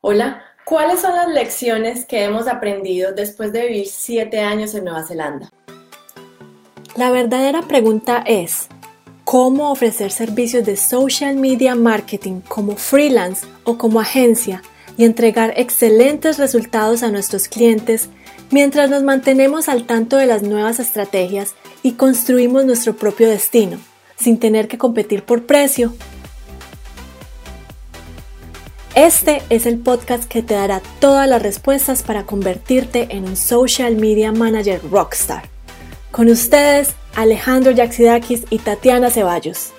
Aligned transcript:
Hola, 0.00 0.44
¿cuáles 0.64 1.00
son 1.00 1.16
las 1.16 1.26
lecciones 1.26 2.06
que 2.06 2.22
hemos 2.22 2.46
aprendido 2.46 3.12
después 3.12 3.52
de 3.52 3.66
vivir 3.66 3.88
siete 3.88 4.38
años 4.38 4.72
en 4.76 4.84
Nueva 4.84 5.02
Zelanda? 5.04 5.50
La 6.94 7.10
verdadera 7.10 7.62
pregunta 7.62 8.22
es, 8.24 8.68
¿cómo 9.24 9.72
ofrecer 9.72 10.12
servicios 10.12 10.64
de 10.64 10.76
social 10.76 11.34
media 11.34 11.74
marketing 11.74 12.42
como 12.42 12.76
freelance 12.76 13.44
o 13.64 13.76
como 13.76 13.98
agencia 13.98 14.62
y 14.96 15.04
entregar 15.04 15.54
excelentes 15.56 16.38
resultados 16.38 17.02
a 17.02 17.10
nuestros 17.10 17.48
clientes 17.48 18.08
mientras 18.52 18.90
nos 18.90 19.02
mantenemos 19.02 19.68
al 19.68 19.84
tanto 19.84 20.16
de 20.16 20.26
las 20.26 20.44
nuevas 20.44 20.78
estrategias 20.78 21.56
y 21.82 21.94
construimos 21.94 22.64
nuestro 22.64 22.94
propio 22.94 23.28
destino, 23.28 23.78
sin 24.16 24.38
tener 24.38 24.68
que 24.68 24.78
competir 24.78 25.24
por 25.24 25.44
precio 25.44 25.92
este 29.06 29.42
es 29.48 29.64
el 29.66 29.78
podcast 29.78 30.24
que 30.24 30.42
te 30.42 30.54
dará 30.54 30.82
todas 30.98 31.28
las 31.28 31.40
respuestas 31.40 32.02
para 32.02 32.24
convertirte 32.24 33.06
en 33.10 33.26
un 33.26 33.36
social 33.36 33.94
media 33.94 34.32
manager 34.32 34.80
rockstar. 34.90 35.44
Con 36.10 36.28
ustedes, 36.28 36.96
Alejandro 37.14 37.70
Yaxidakis 37.70 38.46
y 38.50 38.58
Tatiana 38.58 39.08
Ceballos. 39.10 39.72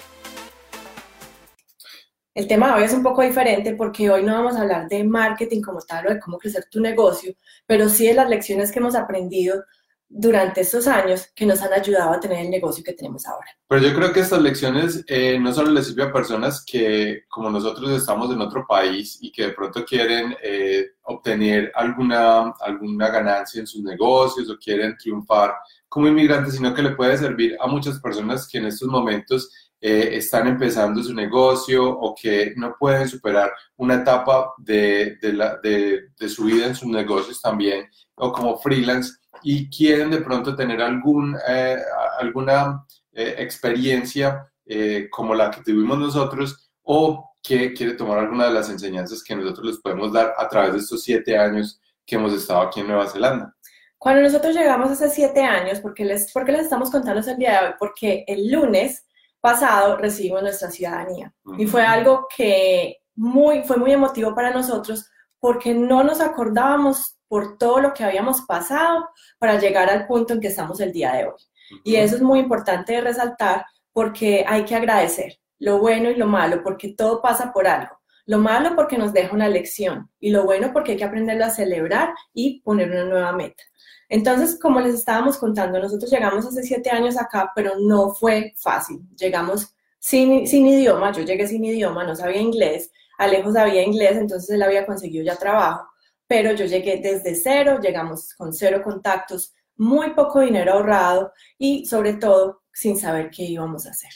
El 2.34 2.48
tema 2.48 2.68
de 2.68 2.74
hoy 2.76 2.84
es 2.84 2.94
un 2.94 3.04
poco 3.04 3.22
diferente 3.22 3.76
porque 3.76 4.10
hoy 4.10 4.24
no 4.24 4.36
vamos 4.36 4.56
a 4.56 4.62
hablar 4.62 4.88
de 4.88 5.04
marketing 5.04 5.62
como 5.62 5.82
tal 5.82 6.08
o 6.08 6.14
de 6.14 6.20
cómo 6.22 6.38
crecer 6.38 6.68
tu 6.72 6.80
negocio, 6.80 7.34
pero 7.66 7.90
sí 7.90 8.08
de 8.08 8.14
las 8.14 8.30
lecciones 8.30 8.72
que 8.72 8.80
hemos 8.80 8.96
aprendido 8.96 9.66
durante 10.12 10.62
estos 10.62 10.88
años 10.88 11.30
que 11.36 11.46
nos 11.46 11.62
han 11.62 11.72
ayudado 11.72 12.12
a 12.12 12.20
tener 12.20 12.40
el 12.40 12.50
negocio 12.50 12.84
que 12.84 12.94
tenemos 12.94 13.28
ahora. 13.28 13.46
Pero 13.68 13.82
yo 13.84 13.96
creo 13.96 14.12
que 14.12 14.22
estas 14.22 14.42
lecciones 14.42 15.04
eh, 15.08 15.38
no 15.40 15.54
solo 15.54 15.72
les 15.72 15.86
sirven 15.86 16.10
a 16.10 16.14
personas 16.14 16.64
que, 16.66 17.26
como 17.30 17.52
nosotros, 17.52 17.92
estamos 17.92 18.34
en 18.34 18.42
otro 18.42 18.66
país 18.68 19.20
y 19.22 19.32
que 19.32 19.44
de 19.44 19.54
pronto 19.54 19.86
quieren 19.86 20.36
eh, 20.42 20.88
obtener 21.04 21.72
alguna, 21.76 22.52
alguna 22.60 23.10
ganancia 23.10 23.60
en 23.60 23.68
sus 23.68 23.84
negocios 23.84 24.50
o 24.50 24.58
quieren 24.58 24.98
triunfar 24.98 25.54
como 25.88 26.08
inmigrantes, 26.08 26.56
sino 26.56 26.74
que 26.74 26.82
le 26.82 26.92
puede 26.92 27.16
servir 27.18 27.56
a 27.60 27.68
muchas 27.68 28.00
personas 28.00 28.48
que 28.48 28.58
en 28.58 28.66
estos 28.66 28.88
momentos 28.88 29.52
eh, 29.82 30.18
están 30.18 30.48
empezando 30.48 31.02
su 31.02 31.14
negocio 31.14 31.88
o 31.88 32.14
que 32.14 32.54
no 32.58 32.76
pueden 32.78 33.08
superar 33.08 33.52
una 33.78 33.96
etapa 33.96 34.54
de, 34.58 35.18
de, 35.22 35.34
la, 35.34 35.58
de, 35.58 36.10
de 36.20 36.30
su 36.30 36.46
vida 36.46 36.66
en 36.66 36.76
sus 36.76 36.90
negocios 36.90 37.42
también, 37.42 37.88
o 38.16 38.34
como 38.34 38.58
freelance 38.58 39.19
y 39.44 39.70
quieren 39.70 40.12
de 40.12 40.22
pronto 40.22 40.56
tener 40.56 40.82
algún, 40.82 41.38
eh, 41.48 41.78
alguna 42.20 42.86
eh, 43.12 43.36
experiencia 43.40 44.48
eh, 44.66 45.08
como 45.10 45.34
la 45.34 45.50
que 45.52 45.62
tuvimos 45.62 45.98
nosotros 45.98 46.72
o 46.84 47.32
que 47.42 47.74
quiere 47.74 47.94
tomar 47.94 48.20
alguna 48.20 48.48
de 48.48 48.54
las 48.54 48.70
enseñanzas 48.70 49.24
que 49.24 49.36
nosotros 49.36 49.66
les 49.66 49.78
podemos 49.78 50.12
dar 50.12 50.34
a 50.38 50.48
través 50.48 50.74
de 50.74 50.80
estos 50.80 51.04
siete 51.04 51.38
años 51.38 51.80
que 52.06 52.16
hemos 52.16 52.34
estado 52.34 52.62
aquí 52.62 52.82
en 52.82 52.88
Nueva 52.88 53.08
Zelanda. 53.08 53.56
Cuando 53.98 54.22
nosotros 54.22 54.56
llegamos 54.56 54.92
hace 54.92 55.10
siete 55.10 55.42
años, 55.42 55.80
¿por 55.80 55.94
qué 55.94 56.06
les, 56.06 56.32
por 56.32 56.46
qué 56.46 56.54
les 56.54 56.62
estamos 56.62 56.90
contando 56.90 57.20
el 57.20 57.38
día 57.38 57.62
de 57.62 57.68
hoy? 57.68 57.74
Porque 57.78 58.24
el 58.28 58.52
lunes 58.52 59.06
pasado 59.42 59.98
recibimos 59.98 60.42
nuestra 60.42 60.70
ciudadanía 60.70 61.34
y 61.58 61.66
fue 61.66 61.84
algo 61.84 62.28
que 62.36 62.98
muy, 63.16 63.64
fue 63.64 63.78
muy 63.78 63.92
emotivo 63.92 64.34
para 64.34 64.52
nosotros 64.52 65.10
porque 65.40 65.74
no 65.74 66.04
nos 66.04 66.22
acordábamos 66.22 67.19
por 67.30 67.58
todo 67.58 67.80
lo 67.80 67.94
que 67.94 68.04
habíamos 68.04 68.42
pasado 68.42 69.08
para 69.38 69.58
llegar 69.58 69.90
al 69.90 70.08
punto 70.08 70.34
en 70.34 70.42
que 70.42 70.48
estamos 70.48 70.82
el 70.82 70.92
día 70.92 71.14
de 71.14 71.26
hoy. 71.26 71.40
Y 71.86 71.96
eso 71.96 72.16
es 72.16 72.22
muy 72.22 72.40
importante 72.40 72.94
de 72.94 73.02
resaltar 73.02 73.66
porque 73.94 74.44
hay 74.46 74.66
que 74.66 74.76
agradecer 74.76 75.40
lo 75.60 75.78
bueno 75.80 76.10
y 76.10 76.16
lo 76.16 76.26
malo, 76.26 76.64
porque 76.64 76.94
todo 76.94 77.22
pasa 77.22 77.54
por 77.54 77.68
algo. 77.68 78.00
Lo 78.26 78.40
malo 78.40 78.76
porque 78.76 78.98
nos 78.98 79.14
deja 79.14 79.34
una 79.34 79.48
lección 79.48 80.10
y 80.20 80.32
lo 80.32 80.46
bueno 80.46 80.72
porque 80.74 80.92
hay 80.92 80.98
que 80.98 81.04
aprenderlo 81.04 81.46
a 81.46 81.50
celebrar 81.50 82.14
y 82.34 82.62
poner 82.62 82.92
una 82.92 83.06
nueva 83.06 83.32
meta. 83.32 83.64
Entonces, 84.08 84.58
como 84.60 84.80
les 84.80 84.96
estábamos 84.96 85.38
contando, 85.38 85.80
nosotros 85.80 86.10
llegamos 86.12 86.46
hace 86.46 86.64
siete 86.64 86.90
años 86.90 87.18
acá, 87.18 87.52
pero 87.56 87.74
no 87.80 88.12
fue 88.12 88.54
fácil. 88.58 89.02
Llegamos 89.16 89.76
sin, 90.00 90.48
sin 90.48 90.66
idioma, 90.66 91.12
yo 91.12 91.24
llegué 91.24 91.48
sin 91.48 91.64
idioma, 91.66 92.04
no 92.04 92.16
sabía 92.16 92.42
inglés, 92.42 92.92
Alejo 93.18 93.52
sabía 93.52 93.84
inglés, 93.84 94.18
entonces 94.18 94.50
él 94.50 94.64
había 94.64 94.86
conseguido 94.86 95.26
ya 95.26 95.36
trabajo 95.36 95.90
pero 96.30 96.54
yo 96.54 96.66
llegué 96.66 97.02
desde 97.02 97.34
cero, 97.34 97.80
llegamos 97.82 98.36
con 98.36 98.54
cero 98.54 98.82
contactos, 98.84 99.52
muy 99.76 100.12
poco 100.12 100.42
dinero 100.42 100.74
ahorrado 100.74 101.34
y 101.58 101.88
sobre 101.88 102.14
todo 102.14 102.62
sin 102.72 102.98
saber 102.98 103.32
qué 103.32 103.44
íbamos 103.44 103.88
a 103.88 103.90
hacer. 103.90 104.12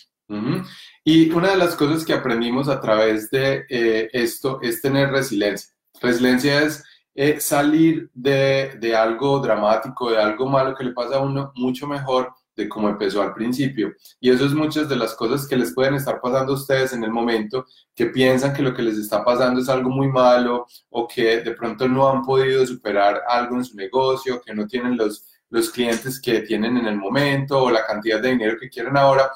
Y 1.03 1.31
una 1.31 1.49
de 1.49 1.57
las 1.57 1.75
cosas 1.75 2.05
que 2.05 2.13
aprendimos 2.13 2.69
a 2.69 2.79
través 2.79 3.29
de 3.31 3.65
eh, 3.67 4.09
esto 4.13 4.59
es 4.61 4.81
tener 4.81 5.09
resiliencia. 5.09 5.73
Resiliencia 5.99 6.61
es 6.61 6.83
eh, 7.15 7.39
salir 7.39 8.09
de, 8.13 8.77
de, 8.79 8.95
algo 8.95 9.39
dramático, 9.39 10.11
de 10.11 10.17
algo 10.19 10.47
malo 10.47 10.75
que 10.75 10.83
le 10.83 10.93
pasa 10.93 11.15
a 11.15 11.21
uno 11.21 11.51
mucho 11.55 11.87
mejor 11.87 12.33
de 12.55 12.69
cómo 12.69 12.89
empezó 12.89 13.21
al 13.21 13.33
principio. 13.33 13.93
Y 14.19 14.29
eso 14.29 14.45
es 14.45 14.53
muchas 14.53 14.89
de 14.89 14.95
las 14.95 15.15
cosas 15.15 15.47
que 15.47 15.55
les 15.55 15.73
pueden 15.73 15.95
estar 15.95 16.19
pasando 16.21 16.53
a 16.53 16.55
ustedes 16.55 16.93
en 16.93 17.03
el 17.03 17.11
momento, 17.11 17.65
que 17.95 18.07
piensan 18.07 18.53
que 18.53 18.61
lo 18.61 18.73
que 18.73 18.81
les 18.81 18.97
está 18.97 19.23
pasando 19.23 19.61
es 19.61 19.69
algo 19.69 19.89
muy 19.89 20.07
malo 20.07 20.65
o 20.89 21.07
que 21.07 21.41
de 21.41 21.51
pronto 21.51 21.87
no 21.87 22.09
han 22.09 22.21
podido 22.23 22.65
superar 22.65 23.21
algo 23.27 23.55
en 23.57 23.65
su 23.65 23.75
negocio, 23.75 24.41
que 24.41 24.53
no 24.53 24.67
tienen 24.67 24.97
los, 24.97 25.27
los 25.49 25.69
clientes 25.69 26.19
que 26.21 26.41
tienen 26.41 26.77
en 26.77 26.87
el 26.87 26.97
momento 26.97 27.63
o 27.63 27.71
la 27.71 27.85
cantidad 27.85 28.21
de 28.21 28.29
dinero 28.31 28.57
que 28.59 28.69
quieren 28.69 28.97
ahora. 28.97 29.31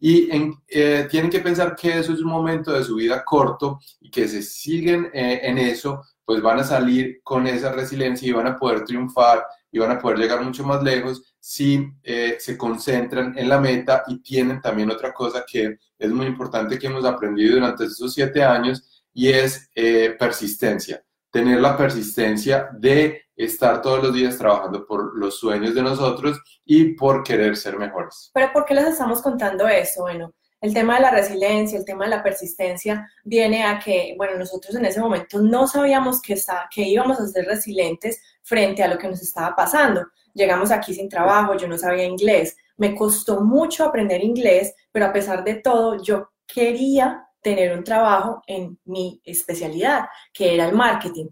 Y 0.00 0.28
eh, 0.68 1.08
tienen 1.10 1.30
que 1.30 1.40
pensar 1.40 1.74
que 1.74 1.98
eso 1.98 2.12
es 2.12 2.20
un 2.20 2.28
momento 2.28 2.72
de 2.72 2.84
su 2.84 2.94
vida 2.94 3.24
corto 3.24 3.80
y 4.00 4.10
que 4.10 4.28
si 4.28 4.42
siguen 4.42 5.10
eh, 5.12 5.40
en 5.42 5.58
eso, 5.58 6.02
pues 6.24 6.40
van 6.40 6.60
a 6.60 6.64
salir 6.64 7.20
con 7.24 7.46
esa 7.46 7.72
resiliencia 7.72 8.28
y 8.28 8.32
van 8.32 8.46
a 8.46 8.56
poder 8.56 8.84
triunfar 8.84 9.44
y 9.70 9.78
van 9.78 9.92
a 9.92 9.98
poder 9.98 10.18
llegar 10.18 10.42
mucho 10.42 10.64
más 10.64 10.82
lejos 10.82 11.34
si 11.38 11.86
eh, 12.02 12.36
se 12.38 12.56
concentran 12.56 13.36
en 13.38 13.48
la 13.48 13.60
meta 13.60 14.04
y 14.06 14.20
tienen 14.22 14.60
también 14.60 14.90
otra 14.90 15.12
cosa 15.12 15.44
que 15.46 15.78
es 15.98 16.10
muy 16.10 16.26
importante 16.26 16.78
que 16.78 16.86
hemos 16.86 17.04
aprendido 17.04 17.54
durante 17.56 17.84
estos 17.84 18.14
siete 18.14 18.42
años 18.42 19.04
y 19.12 19.28
es 19.28 19.68
eh, 19.74 20.16
persistencia. 20.18 21.02
Tener 21.30 21.60
la 21.60 21.76
persistencia 21.76 22.68
de 22.72 23.22
estar 23.36 23.82
todos 23.82 24.02
los 24.02 24.14
días 24.14 24.36
trabajando 24.38 24.86
por 24.86 25.16
los 25.16 25.38
sueños 25.38 25.74
de 25.74 25.82
nosotros 25.82 26.40
y 26.64 26.94
por 26.94 27.22
querer 27.22 27.56
ser 27.56 27.78
mejores. 27.78 28.30
Pero 28.34 28.52
¿por 28.52 28.64
qué 28.64 28.74
les 28.74 28.86
estamos 28.86 29.22
contando 29.22 29.68
eso? 29.68 30.02
Bueno, 30.02 30.32
el 30.60 30.74
tema 30.74 30.96
de 30.96 31.02
la 31.02 31.10
resiliencia, 31.12 31.78
el 31.78 31.84
tema 31.84 32.04
de 32.04 32.10
la 32.10 32.22
persistencia, 32.22 33.08
viene 33.24 33.64
a 33.64 33.78
que, 33.78 34.14
bueno, 34.16 34.36
nosotros 34.38 34.74
en 34.74 34.84
ese 34.86 35.00
momento 35.00 35.40
no 35.40 35.68
sabíamos 35.68 36.20
que, 36.20 36.32
está, 36.32 36.68
que 36.74 36.82
íbamos 36.82 37.20
a 37.20 37.26
ser 37.28 37.44
resilientes 37.44 38.20
frente 38.48 38.82
a 38.82 38.88
lo 38.88 38.98
que 38.98 39.08
nos 39.08 39.20
estaba 39.22 39.54
pasando 39.54 40.06
llegamos 40.38 40.70
aquí 40.70 40.94
sin 40.94 41.08
trabajo, 41.08 41.56
yo 41.56 41.68
no 41.68 41.76
sabía 41.76 42.04
inglés, 42.04 42.56
me 42.76 42.94
costó 42.94 43.42
mucho 43.42 43.84
aprender 43.84 44.22
inglés, 44.22 44.74
pero 44.92 45.06
a 45.06 45.12
pesar 45.12 45.44
de 45.44 45.56
todo, 45.56 46.02
yo 46.02 46.30
quería 46.46 47.24
tener 47.42 47.76
un 47.76 47.84
trabajo 47.84 48.42
en 48.46 48.78
mi 48.84 49.20
especialidad, 49.24 50.06
que 50.32 50.54
era 50.54 50.68
el 50.68 50.74
marketing. 50.74 51.26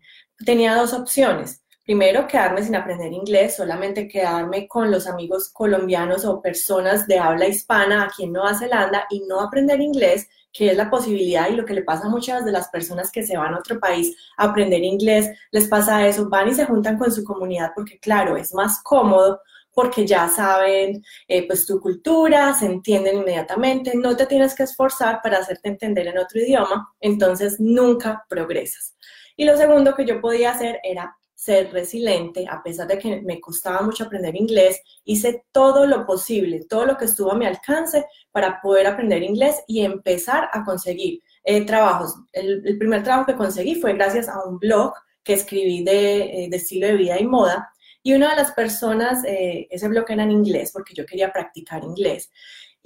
Tenía 0.44 0.74
dos 0.74 0.92
opciones. 0.92 1.62
Primero, 1.84 2.26
quedarme 2.26 2.64
sin 2.64 2.74
aprender 2.74 3.12
inglés, 3.12 3.56
solamente 3.56 4.08
quedarme 4.08 4.66
con 4.66 4.90
los 4.90 5.06
amigos 5.06 5.50
colombianos 5.52 6.24
o 6.24 6.42
personas 6.42 7.06
de 7.06 7.20
habla 7.20 7.46
hispana 7.46 8.04
aquí 8.04 8.24
en 8.24 8.32
Nueva 8.32 8.58
Zelanda 8.58 9.06
y 9.08 9.20
no 9.20 9.40
aprender 9.40 9.80
inglés, 9.80 10.28
que 10.56 10.70
es 10.70 10.76
la 10.76 10.88
posibilidad 10.88 11.50
y 11.50 11.56
lo 11.56 11.64
que 11.64 11.74
le 11.74 11.82
pasa 11.82 12.06
a 12.06 12.10
muchas 12.10 12.44
de 12.44 12.52
las 12.52 12.68
personas 12.68 13.10
que 13.10 13.22
se 13.22 13.36
van 13.36 13.54
a 13.54 13.58
otro 13.58 13.78
país 13.78 14.16
a 14.36 14.44
aprender 14.44 14.82
inglés, 14.82 15.30
les 15.50 15.68
pasa 15.68 16.06
eso, 16.06 16.28
van 16.28 16.48
y 16.48 16.54
se 16.54 16.64
juntan 16.64 16.98
con 16.98 17.12
su 17.12 17.24
comunidad 17.24 17.72
porque 17.74 17.98
claro, 17.98 18.36
es 18.36 18.54
más 18.54 18.82
cómodo 18.82 19.40
porque 19.72 20.06
ya 20.06 20.28
saben 20.28 21.04
eh, 21.28 21.46
pues 21.46 21.66
tu 21.66 21.78
cultura, 21.78 22.54
se 22.54 22.64
entienden 22.64 23.18
inmediatamente, 23.18 23.92
no 23.94 24.16
te 24.16 24.24
tienes 24.24 24.54
que 24.54 24.62
esforzar 24.62 25.20
para 25.22 25.38
hacerte 25.38 25.68
entender 25.68 26.06
en 26.06 26.16
otro 26.16 26.40
idioma, 26.40 26.94
entonces 26.98 27.60
nunca 27.60 28.24
progresas. 28.26 28.96
Y 29.36 29.44
lo 29.44 29.54
segundo 29.58 29.94
que 29.94 30.06
yo 30.06 30.18
podía 30.22 30.52
hacer 30.52 30.80
era 30.82 31.14
ser 31.46 31.72
resiliente, 31.72 32.44
a 32.50 32.60
pesar 32.62 32.88
de 32.88 32.98
que 32.98 33.22
me 33.22 33.40
costaba 33.40 33.80
mucho 33.82 34.04
aprender 34.04 34.34
inglés, 34.34 34.80
hice 35.04 35.44
todo 35.52 35.86
lo 35.86 36.04
posible, 36.04 36.64
todo 36.68 36.84
lo 36.84 36.96
que 36.96 37.04
estuvo 37.04 37.30
a 37.30 37.38
mi 37.38 37.46
alcance 37.46 38.04
para 38.32 38.60
poder 38.60 38.88
aprender 38.88 39.22
inglés 39.22 39.62
y 39.68 39.84
empezar 39.84 40.48
a 40.52 40.64
conseguir 40.64 41.22
eh, 41.44 41.64
trabajos. 41.64 42.16
El, 42.32 42.76
primer 42.78 43.04
trabajo 43.04 43.26
que 43.26 43.36
conseguí 43.36 43.76
fue 43.76 43.94
gracias 43.94 44.28
a 44.28 44.44
un 44.44 44.58
blog 44.58 44.92
que 45.22 45.34
escribí 45.34 45.84
de, 45.84 46.22
eh, 46.22 46.48
estilo 46.52 46.88
de 46.88 46.96
vida 46.96 47.20
y 47.20 47.26
moda. 47.26 47.70
Y 48.02 48.14
una 48.14 48.30
de 48.30 48.36
las 48.36 48.50
personas, 48.52 49.24
eh, 49.24 49.68
ese 49.70 49.88
blog 49.88 50.04
era 50.08 50.24
en 50.24 50.32
inglés 50.32 50.72
porque 50.72 50.94
yo 50.94 51.06
quería 51.06 51.32
practicar 51.32 51.84
inglés. 51.84 52.30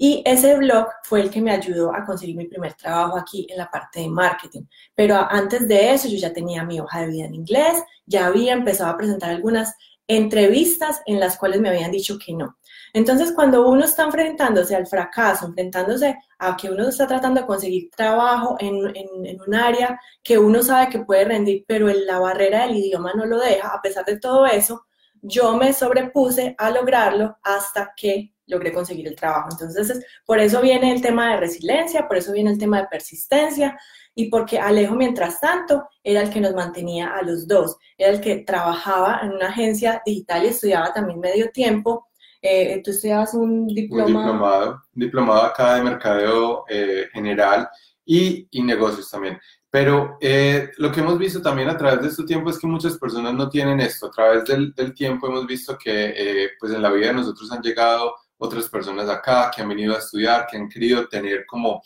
Y 0.02 0.22
ese 0.24 0.56
blog 0.56 0.86
fue 1.02 1.20
el 1.20 1.30
que 1.30 1.42
me 1.42 1.52
ayudó 1.52 1.94
a 1.94 2.06
conseguir 2.06 2.34
mi 2.34 2.46
primer 2.46 2.72
trabajo 2.72 3.18
aquí 3.18 3.46
en 3.50 3.58
la 3.58 3.70
parte 3.70 4.00
de 4.00 4.08
marketing. 4.08 4.62
Pero 4.94 5.14
antes 5.14 5.68
de 5.68 5.92
eso 5.92 6.08
yo 6.08 6.16
ya 6.16 6.32
tenía 6.32 6.64
mi 6.64 6.80
hoja 6.80 7.02
de 7.02 7.08
vida 7.08 7.26
en 7.26 7.34
inglés, 7.34 7.82
ya 8.06 8.24
había 8.24 8.54
empezado 8.54 8.88
a 8.90 8.96
presentar 8.96 9.28
algunas 9.28 9.74
entrevistas 10.06 11.02
en 11.04 11.20
las 11.20 11.36
cuales 11.36 11.60
me 11.60 11.68
habían 11.68 11.90
dicho 11.90 12.16
que 12.18 12.32
no. 12.32 12.56
Entonces, 12.94 13.32
cuando 13.34 13.68
uno 13.68 13.84
está 13.84 14.04
enfrentándose 14.04 14.74
al 14.74 14.86
fracaso, 14.86 15.44
enfrentándose 15.44 16.16
a 16.38 16.56
que 16.56 16.70
uno 16.70 16.88
está 16.88 17.06
tratando 17.06 17.42
de 17.42 17.46
conseguir 17.46 17.90
trabajo 17.94 18.56
en, 18.58 18.76
un 18.76 19.54
área 19.54 20.00
que 20.22 20.38
uno 20.38 20.62
sabe 20.62 20.88
que 20.88 21.00
puede 21.00 21.26
rendir, 21.26 21.66
pero 21.68 21.88
la 21.88 22.18
barrera 22.18 22.62
del 22.62 22.78
idioma 22.78 23.12
no 23.14 23.26
lo 23.26 23.38
deja, 23.38 23.68
a 23.68 23.82
pesar 23.82 24.06
de 24.06 24.18
todo 24.18 24.46
eso, 24.46 24.86
yo 25.20 25.54
me 25.58 25.74
sobrepuse 25.74 26.54
a 26.56 26.70
lograrlo 26.70 27.36
hasta 27.42 27.92
que 27.94 28.32
logré 28.50 28.72
conseguir 28.72 29.06
el 29.08 29.16
trabajo. 29.16 29.48
Entonces, 29.52 30.04
por 30.26 30.38
eso 30.38 30.60
viene 30.60 30.92
el 30.92 31.00
tema 31.00 31.30
de 31.30 31.40
resiliencia, 31.40 32.06
por 32.06 32.16
eso 32.16 32.32
viene 32.32 32.50
el 32.50 32.58
tema 32.58 32.80
de 32.80 32.88
persistencia 32.88 33.78
y 34.14 34.28
porque 34.28 34.58
Alejo, 34.58 34.94
mientras 34.96 35.40
tanto, 35.40 35.88
era 36.02 36.22
el 36.22 36.30
que 36.30 36.40
nos 36.40 36.54
mantenía 36.54 37.16
a 37.16 37.22
los 37.22 37.46
dos, 37.46 37.76
era 37.96 38.10
el 38.10 38.20
que 38.20 38.38
trabajaba 38.38 39.20
en 39.22 39.32
una 39.32 39.48
agencia 39.48 40.02
digital 40.04 40.44
y 40.44 40.48
estudiaba 40.48 40.92
también 40.92 41.20
medio 41.20 41.50
tiempo 41.50 42.10
eh, 42.42 42.80
tú 42.82 42.90
estudiabas 42.90 43.34
un 43.34 43.66
diploma... 43.68 44.04
Un 44.04 44.16
diplomado, 44.16 44.82
diplomado 44.92 45.42
acá 45.42 45.74
de 45.74 45.82
mercadeo 45.82 46.64
eh, 46.68 47.08
general 47.12 47.68
y, 48.04 48.48
y, 48.50 48.62
negocios 48.62 49.10
también. 49.10 49.38
Pero 49.68 50.16
eh, 50.20 50.70
lo 50.78 50.90
que 50.90 51.00
hemos 51.00 51.18
visto 51.18 51.42
también 51.42 51.68
a 51.68 51.76
través 51.76 52.00
de 52.00 52.08
este 52.08 52.24
tiempo 52.24 52.50
es 52.50 52.58
que 52.58 52.66
muchas 52.66 52.98
personas 52.98 53.34
no 53.34 53.48
tienen 53.48 53.80
esto. 53.80 54.06
A 54.06 54.10
través 54.10 54.44
del, 54.46 54.72
del 54.72 54.94
tiempo 54.94 55.26
hemos 55.26 55.46
visto 55.46 55.76
que 55.76 56.48
pues 56.58 56.72
en 56.72 56.82
la 56.82 56.90
vida 56.90 57.08
de 57.08 57.14
nosotros 57.14 57.52
han 57.52 57.62
llegado 57.62 58.14
otras 58.40 58.68
personas 58.68 59.08
acá 59.08 59.50
que 59.54 59.60
han 59.60 59.68
venido 59.68 59.94
a 59.94 59.98
estudiar, 59.98 60.46
que 60.46 60.56
han 60.56 60.68
querido 60.68 61.06
tener 61.08 61.44
como 61.46 61.82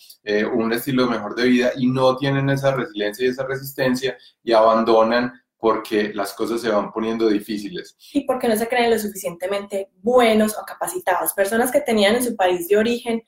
un 0.54 0.72
estilo 0.72 1.08
mejor 1.08 1.34
de 1.34 1.44
vida 1.44 1.72
y 1.76 1.88
no 1.88 2.16
tienen 2.16 2.48
esa 2.48 2.74
resiliencia 2.74 3.26
y 3.26 3.30
esa 3.30 3.44
resistencia 3.44 4.16
y 4.42 4.52
abandonan 4.52 5.32
porque 5.58 6.12
las 6.14 6.32
cosas 6.32 6.60
se 6.60 6.68
van 6.68 6.92
poniendo 6.92 7.28
difíciles. 7.28 7.96
Y 8.12 8.20
porque 8.24 8.48
no 8.48 8.56
se 8.56 8.68
creen 8.68 8.90
lo 8.90 8.98
suficientemente 8.98 9.90
buenos 9.96 10.56
o 10.56 10.64
capacitados. 10.64 11.32
Personas 11.32 11.72
que 11.72 11.80
tenían 11.80 12.14
en 12.14 12.22
su 12.22 12.36
país 12.36 12.68
de 12.68 12.76
origen 12.76 13.22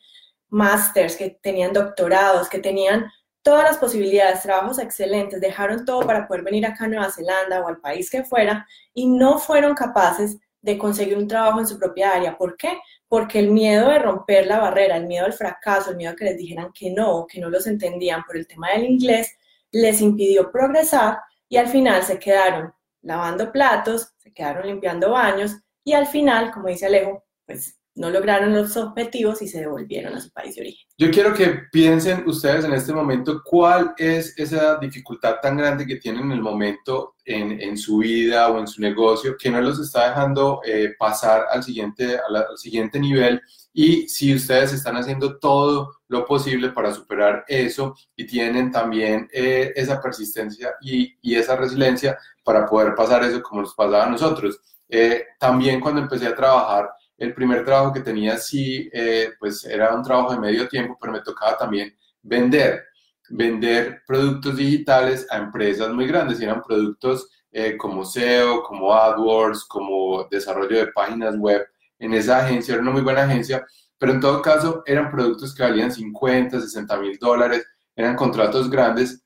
másters, 0.49 1.17
que 1.17 1.39
tenían 1.43 1.73
doctorados, 1.73 2.49
que 2.49 2.61
tenían 2.61 3.11
todas 3.43 3.65
las 3.65 3.79
posibilidades, 3.79 4.43
trabajos 4.43 4.79
excelentes, 4.79 5.41
dejaron 5.41 5.85
todo 5.85 6.07
para 6.07 6.29
poder 6.29 6.45
venir 6.45 6.67
acá 6.67 6.85
a 6.85 6.89
Nueva 6.89 7.11
Zelanda 7.11 7.61
o 7.61 7.69
al 7.69 7.81
país 7.81 8.11
que 8.11 8.23
fuera 8.23 8.67
y 8.95 9.09
no 9.09 9.39
fueron 9.39 9.75
capaces 9.75 10.37
de 10.67 10.77
conseguir 10.77 11.17
un 11.17 11.29
trabajo 11.29 11.61
en 11.61 11.67
su 11.67 11.79
propia 11.79 12.13
área. 12.15 12.37
¿Por 12.37 12.57
qué? 12.57 12.81
Porque 13.07 13.39
el 13.39 13.53
miedo 13.53 13.89
de 13.89 14.01
romper 14.01 14.49
la 14.49 14.59
barrera, 14.59 14.97
el 14.97 15.07
miedo 15.07 15.25
al 15.25 15.33
fracaso, 15.33 15.91
el 15.91 15.97
miedo 15.97 16.11
a 16.13 16.17
que 16.17 16.25
les 16.25 16.37
dijeran 16.37 16.73
que 16.75 16.91
no, 16.91 17.25
que 17.25 17.41
no 17.41 17.49
los 17.49 17.69
entendían 17.69 18.25
por 18.25 18.37
el 18.37 18.49
tema 18.49 18.73
del 18.73 18.85
inglés, 18.85 19.33
les 19.71 20.01
impidió 20.01 20.51
progresar 20.51 21.21
y 21.49 21.57
al 21.57 21.69
final 21.69 22.03
se 22.03 22.19
quedaron 22.19 22.75
lavando 23.03 23.53
platos, 23.53 24.13
se 24.17 24.33
quedaron 24.33 24.67
limpiando 24.67 25.13
baños 25.13 25.57
y 25.85 25.93
al 25.93 26.09
final, 26.09 26.51
como 26.51 26.67
dice 26.67 26.87
Alejo, 26.87 27.25
pues 27.47 27.79
no 27.97 28.11
lograron 28.11 28.55
los 28.55 28.77
objetivos 28.77 29.43
y 29.43 29.49
se 29.49 29.61
devolvieron 29.61 30.15
a 30.15 30.21
su 30.21 30.31
país 30.31 30.55
de 30.55 30.63
origen. 30.63 30.87
Yo 30.99 31.11
quiero 31.11 31.35
que 31.35 31.63
piensen 31.73 32.23
ustedes 32.27 32.65
en 32.65 32.73
este 32.73 32.93
momento 32.93 33.43
cuál 33.45 33.95
es 33.97 34.39
esa 34.39 34.77
dificultad 34.77 35.37
tan 35.43 35.57
grande 35.57 35.87
que 35.87 35.97
tienen 35.97 36.25
en 36.25 36.33
el 36.33 36.43
momento 36.43 37.15
en, 37.25 37.77
su 37.77 37.99
vida 37.99 38.49
o 38.49 38.59
en 38.59 38.69
su 38.69 38.81
negocio 38.81 39.37
que 39.37 39.51
no 39.51 39.61
los 39.61 39.81
está 39.81 40.11
dejando 40.11 40.61
eh, 40.65 40.95
pasar 40.99 41.47
al 41.51 41.63
siguiente, 41.63 42.17
al 42.17 42.57
siguiente 42.57 43.01
nivel 43.01 43.43
y 43.79 44.09
si 44.09 44.35
ustedes 44.35 44.73
están 44.73 44.97
haciendo 44.97 45.39
todo 45.39 45.97
lo 46.09 46.25
posible 46.25 46.71
para 46.71 46.95
superar 46.95 47.45
eso 47.47 47.95
y 48.17 48.27
tienen 48.27 48.71
también 48.71 49.29
eh, 49.31 49.73
esa 49.77 50.01
persistencia 50.01 50.75
y, 50.81 51.15
y, 51.21 51.35
esa 51.35 51.57
resiliencia 51.57 52.17
para 52.43 52.65
poder 52.65 52.95
pasar 52.95 53.23
eso 53.25 53.43
como 53.43 53.61
nos 53.61 53.75
pasaba 53.75 54.07
a 54.07 54.09
nosotros. 54.09 54.59
Eh, 54.89 55.25
también 55.39 55.81
cuando 55.81 56.01
empecé 56.01 56.27
a 56.27 56.35
trabajar, 56.35 56.89
el 57.19 57.35
primer 57.35 57.65
trabajo 57.65 57.93
que 57.93 58.01
tenía 58.01 58.39
sí, 58.39 58.89
eh, 58.93 59.33
pues 59.39 59.65
era 59.65 59.95
un 59.95 60.03
trabajo 60.03 60.33
de 60.33 60.41
medio 60.41 60.69
tiempo, 60.69 60.99
pero 61.01 61.13
me 61.13 61.21
tocaba 61.23 61.57
también 61.57 61.97
vender, 62.23 62.85
vender 63.31 64.03
productos 64.07 64.57
digitales 64.57 65.27
a 65.31 65.39
empresas 65.39 65.93
muy 65.93 66.07
grandes, 66.07 66.41
y 66.41 66.45
eran 66.45 66.63
productos 66.63 67.31
como 67.79 68.05
SEO, 68.05 68.63
como 68.65 68.93
AdWords, 68.93 69.65
como 69.65 70.29
desarrollo 70.31 70.77
de 70.77 70.89
páginas 70.89 71.39
web 71.39 71.67
en 71.99 72.13
esa 72.13 72.45
agencia, 72.45 72.75
era 72.75 72.83
una 72.83 72.91
muy 72.93 73.03
buena 73.03 73.23
agencia, 73.23 73.65
pero 73.99 74.13
en 74.13 74.21
todo 74.21 74.43
caso 74.43 74.83
eran 74.87 75.11
productos 75.11 75.55
que 75.55 75.63
valían 75.63 75.91
50, 75.93 76.61
60 76.61 76.97
mil 76.99 77.19
dólares, 77.19 77.67
eran 77.95 78.17
contratos 78.17 78.69
grandes. 78.71 79.23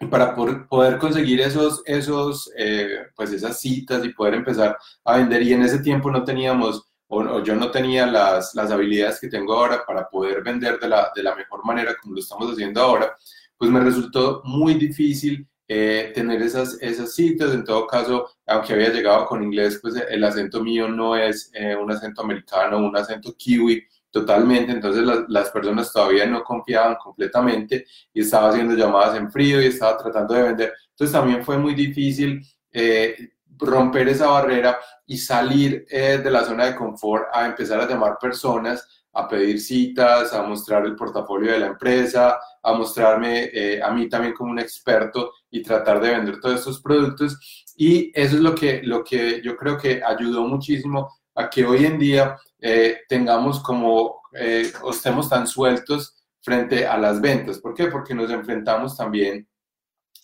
Y 0.00 0.06
para 0.06 0.34
poder 0.34 0.98
conseguir 0.98 1.42
esos, 1.42 1.82
esos, 1.84 2.50
eh, 2.56 3.08
pues 3.14 3.32
esas 3.32 3.60
citas 3.60 4.02
y 4.04 4.14
poder 4.14 4.34
empezar 4.34 4.78
a 5.04 5.16
vender, 5.18 5.42
y 5.42 5.52
en 5.52 5.62
ese 5.62 5.80
tiempo 5.80 6.10
no 6.10 6.24
teníamos, 6.24 6.89
o, 7.12 7.42
yo 7.42 7.54
no 7.56 7.70
tenía 7.70 8.06
las, 8.06 8.54
las, 8.54 8.70
habilidades 8.70 9.20
que 9.20 9.28
tengo 9.28 9.54
ahora 9.54 9.84
para 9.84 10.08
poder 10.08 10.42
vender 10.42 10.78
de 10.78 10.88
la, 10.88 11.10
de 11.14 11.22
la 11.22 11.34
mejor 11.34 11.64
manera 11.64 11.94
como 12.00 12.14
lo 12.14 12.20
estamos 12.20 12.52
haciendo 12.52 12.80
ahora, 12.80 13.16
pues 13.58 13.70
me 13.70 13.80
resultó 13.80 14.42
muy 14.44 14.74
difícil 14.74 15.46
eh, 15.68 16.12
tener 16.14 16.40
esas, 16.42 16.78
esas 16.80 17.14
citas. 17.14 17.52
En 17.52 17.64
todo 17.64 17.86
caso, 17.86 18.30
aunque 18.46 18.72
había 18.74 18.92
llegado 18.92 19.26
con 19.26 19.42
inglés, 19.42 19.78
pues 19.82 19.94
el 20.08 20.24
acento 20.24 20.62
mío 20.62 20.88
no 20.88 21.16
es 21.16 21.50
eh, 21.54 21.76
un 21.76 21.90
acento 21.90 22.22
americano, 22.22 22.78
un 22.78 22.96
acento 22.96 23.34
kiwi 23.36 23.84
totalmente, 24.10 24.72
entonces 24.72 25.04
las 25.28 25.50
personas 25.50 25.92
todavía 25.92 26.26
no 26.26 26.42
confiaban 26.42 26.96
completamente 26.96 27.86
y 28.12 28.22
estaba 28.22 28.50
haciendo 28.50 28.74
llamadas 28.74 29.16
en 29.16 29.30
frío 29.30 29.62
y 29.62 29.66
estaba 29.66 29.96
tratando 29.96 30.34
de 30.34 30.42
vender. 30.42 30.72
Entonces 30.90 31.12
también 31.12 31.44
fue 31.44 31.56
muy 31.58 31.74
difícil 31.74 32.40
eh, 32.72 33.30
romper 33.60 34.08
esa 34.08 34.28
barrera 34.28 34.78
y 35.06 35.18
salir 35.18 35.86
de 35.86 36.30
la 36.30 36.44
zona 36.44 36.66
de 36.66 36.76
confort 36.76 37.28
a 37.32 37.46
empezar 37.46 37.80
a 37.80 37.88
llamar 37.88 38.16
personas 38.20 39.00
a 39.12 39.28
pedir 39.28 39.60
citas, 39.60 40.32
a 40.32 40.42
mostrar 40.42 40.84
el 40.84 40.94
portafolio 40.94 41.52
de 41.52 41.60
la 41.60 41.66
empresa, 41.66 42.38
a 42.62 42.72
mostrarme 42.74 43.50
eh, 43.52 43.82
a 43.82 43.90
mí 43.90 44.08
también 44.08 44.34
como 44.34 44.52
un 44.52 44.58
experto 44.58 45.32
y 45.50 45.62
tratar 45.62 46.00
de 46.00 46.10
vender 46.10 46.40
todos 46.40 46.60
estos 46.60 46.80
productos. 46.80 47.72
Y 47.76 48.12
eso 48.14 48.36
es 48.36 48.42
lo 48.42 48.54
que, 48.54 48.82
lo 48.82 49.02
que 49.02 49.40
yo 49.42 49.56
creo 49.56 49.78
que 49.78 50.02
ayudó 50.02 50.44
muchísimo 50.44 51.10
a 51.34 51.48
que 51.48 51.64
hoy 51.64 51.86
en 51.86 51.98
día 51.98 52.36
eh, 52.60 53.00
tengamos 53.08 53.60
como, 53.60 54.22
eh, 54.32 54.70
o 54.82 54.90
estemos 54.90 55.28
tan 55.28 55.46
sueltos 55.46 56.16
frente 56.40 56.86
a 56.86 56.96
las 56.96 57.20
ventas. 57.20 57.58
¿Por 57.58 57.74
qué? 57.74 57.86
Porque 57.86 58.14
nos 58.14 58.30
enfrentamos 58.30 58.96
también 58.96 59.48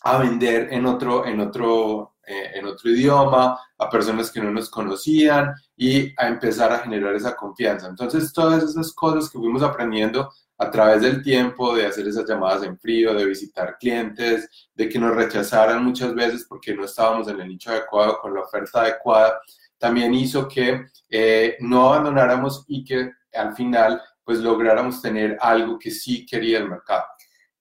a 0.03 0.19
vender 0.19 0.73
en 0.73 0.87
otro, 0.87 1.27
en 1.27 1.41
otro, 1.41 2.16
en 2.27 2.67
otro 2.67 2.91
idioma, 2.91 3.59
a 3.79 3.91
personas 3.91 4.31
que 4.31 4.41
no 4.41 4.51
nos 4.51 4.69
conocían 4.69 5.55
y 5.77 6.13
a 6.21 6.29
empezar 6.29 6.73
a 6.73 6.81
generar 6.81 7.15
esa 7.15 7.37
confianza. 7.37 7.87
Entonces, 7.87 8.33
todas 8.33 8.63
esas 8.63 8.93
cosas 8.93 9.31
que 9.31 9.39
fuimos 9.39 9.63
aprendiendo 9.63 10.31
a 10.59 10.71
través 10.71 11.03
del 11.03 11.23
tiempo, 11.23 11.75
de 11.75 11.87
hacer 11.87 12.07
esas 12.09 12.29
llamadas 12.29 12.63
en 12.63 12.79
frío, 12.79 13.15
de 13.15 13.27
visitar 13.27 13.77
clientes, 13.79 14.49
de 14.75 14.89
que 14.89 14.99
nos 14.99 15.15
rechazaran 15.15 15.85
muchas 15.85 16.15
veces 16.15 16.47
porque 16.49 16.75
no 16.75 16.85
estábamos 16.85 17.29
en 17.29 17.41
el 17.41 17.49
nicho 17.49 17.71
adecuado, 17.71 18.19
con 18.21 18.35
la 18.35 18.41
oferta 18.41 18.81
adecuada, 18.81 19.39
también 19.79 20.15
hizo 20.15 20.49
que 20.49 20.87
eh, 21.11 21.57
no 21.61 21.89
abandonáramos 21.89 22.65
y 22.69 22.85
que 22.85 23.13
al 23.35 23.55
final 23.55 24.01
pues 24.25 24.39
lográramos 24.39 25.01
tener 25.01 25.37
algo 25.41 25.79
que 25.79 25.91
sí 25.91 26.27
quería 26.27 26.59
el 26.59 26.69
mercado. 26.69 27.05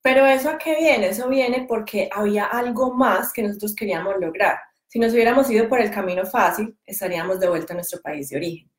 Pero 0.05 0.23
eso 0.27 0.51
a 0.51 0.59
qué 0.59 0.75
viene? 0.75 1.07
Eso 1.07 1.27
viene 1.27 1.65
porque 1.67 2.07
había 2.13 2.45
algo 2.45 2.93
más 2.93 3.33
que 3.33 3.41
nosotros 3.41 3.73
queríamos 3.73 4.13
lograr. 4.19 4.59
Si 4.85 4.99
nos 4.99 5.11
hubiéramos 5.13 5.49
ido 5.49 5.67
por 5.67 5.81
el 5.81 5.89
camino 5.89 6.27
fácil, 6.27 6.77
estaríamos 6.85 7.39
de 7.39 7.49
vuelta 7.49 7.73
a 7.73 7.77
nuestro 7.77 7.99
país 8.03 8.29
de 8.29 8.37
origen 8.37 8.69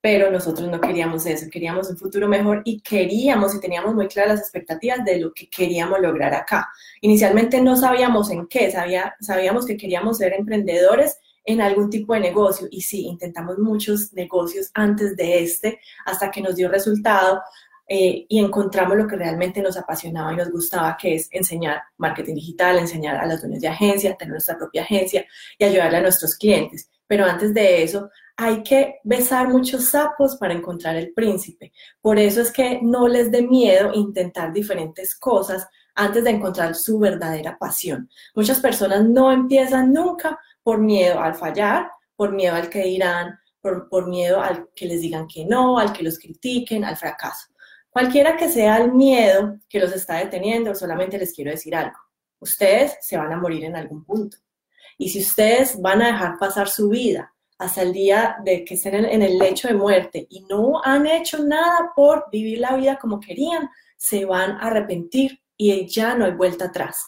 pero 0.00 0.30
nosotros 0.30 0.70
no 0.70 0.80
queríamos 0.80 1.26
eso, 1.26 1.46
queríamos 1.50 1.90
un 1.90 1.96
futuro 1.96 2.28
mejor 2.28 2.62
y 2.64 2.80
queríamos 2.80 3.56
y 3.56 3.60
teníamos 3.60 3.92
muy 3.92 4.06
claras 4.06 4.34
las 4.34 4.40
expectativas 4.42 5.04
de 5.04 5.18
lo 5.18 5.32
que 5.32 5.48
queríamos 5.48 5.98
lograr 5.98 6.32
acá. 6.32 6.68
Inicialmente 7.00 7.60
no 7.60 7.74
sabíamos 7.74 8.30
en 8.30 8.46
qué, 8.46 8.70
sabía, 8.70 9.16
sabíamos 9.18 9.66
que 9.66 9.76
queríamos 9.76 10.18
ser 10.18 10.32
emprendedores 10.34 11.18
en 11.44 11.60
algún 11.60 11.90
tipo 11.90 12.14
de 12.14 12.20
negocio 12.20 12.68
y 12.70 12.82
sí, 12.82 13.06
intentamos 13.06 13.58
muchos 13.58 14.12
negocios 14.12 14.70
antes 14.74 15.16
de 15.16 15.42
este 15.42 15.80
hasta 16.04 16.30
que 16.30 16.40
nos 16.40 16.54
dio 16.54 16.68
resultado 16.68 17.40
eh, 17.88 18.26
y 18.28 18.38
encontramos 18.40 18.96
lo 18.96 19.06
que 19.06 19.16
realmente 19.16 19.62
nos 19.62 19.76
apasionaba 19.76 20.32
y 20.32 20.36
nos 20.36 20.50
gustaba, 20.50 20.96
que 20.96 21.14
es 21.14 21.28
enseñar 21.30 21.82
marketing 21.98 22.34
digital, 22.34 22.78
enseñar 22.78 23.16
a 23.16 23.26
los 23.26 23.40
dueños 23.40 23.60
de 23.60 23.68
agencia, 23.68 24.16
tener 24.16 24.32
nuestra 24.32 24.58
propia 24.58 24.82
agencia 24.82 25.24
y 25.56 25.64
ayudarle 25.64 25.98
a 25.98 26.02
nuestros 26.02 26.34
clientes. 26.34 26.90
Pero 27.06 27.24
antes 27.24 27.54
de 27.54 27.84
eso, 27.84 28.10
hay 28.36 28.62
que 28.62 28.96
besar 29.04 29.48
muchos 29.48 29.84
sapos 29.90 30.36
para 30.36 30.52
encontrar 30.52 30.96
el 30.96 31.12
príncipe. 31.12 31.72
Por 32.00 32.18
eso 32.18 32.42
es 32.42 32.52
que 32.52 32.80
no 32.82 33.06
les 33.06 33.30
dé 33.30 33.42
miedo 33.42 33.92
intentar 33.94 34.52
diferentes 34.52 35.14
cosas 35.14 35.68
antes 35.94 36.24
de 36.24 36.30
encontrar 36.30 36.74
su 36.74 36.98
verdadera 36.98 37.56
pasión. 37.56 38.10
Muchas 38.34 38.60
personas 38.60 39.04
no 39.04 39.32
empiezan 39.32 39.92
nunca 39.92 40.38
por 40.62 40.78
miedo 40.78 41.20
al 41.20 41.34
fallar, 41.34 41.90
por 42.16 42.32
miedo 42.32 42.56
al 42.56 42.68
que 42.68 42.82
dirán, 42.82 43.38
por, 43.60 43.88
por 43.88 44.08
miedo 44.08 44.42
al 44.42 44.68
que 44.74 44.86
les 44.86 45.00
digan 45.00 45.26
que 45.26 45.44
no, 45.46 45.78
al 45.78 45.92
que 45.92 46.02
los 46.02 46.18
critiquen, 46.18 46.84
al 46.84 46.96
fracaso. 46.96 47.46
Cualquiera 47.96 48.36
que 48.36 48.50
sea 48.50 48.76
el 48.76 48.92
miedo 48.92 49.58
que 49.70 49.80
los 49.80 49.90
está 49.90 50.16
deteniendo, 50.16 50.74
solamente 50.74 51.16
les 51.16 51.32
quiero 51.32 51.50
decir 51.50 51.74
algo. 51.74 51.96
Ustedes 52.38 52.98
se 53.00 53.16
van 53.16 53.32
a 53.32 53.38
morir 53.38 53.64
en 53.64 53.74
algún 53.74 54.04
punto. 54.04 54.36
Y 54.98 55.08
si 55.08 55.20
ustedes 55.20 55.80
van 55.80 56.02
a 56.02 56.08
dejar 56.08 56.38
pasar 56.38 56.68
su 56.68 56.90
vida 56.90 57.34
hasta 57.56 57.80
el 57.80 57.94
día 57.94 58.36
de 58.44 58.66
que 58.66 58.74
estén 58.74 58.96
en, 58.96 59.22
el 59.22 59.38
lecho 59.38 59.68
de 59.68 59.72
muerte 59.72 60.26
y 60.28 60.42
no 60.42 60.82
han 60.84 61.06
hecho 61.06 61.42
nada 61.42 61.94
por 61.96 62.26
vivir 62.30 62.58
la 62.58 62.76
vida 62.76 62.98
como 62.98 63.18
querían, 63.18 63.70
se 63.96 64.26
van 64.26 64.50
a 64.50 64.66
arrepentir 64.66 65.40
y 65.56 65.86
ya 65.86 66.14
no 66.16 66.26
hay 66.26 66.32
vuelta 66.32 66.66
atrás. 66.66 66.98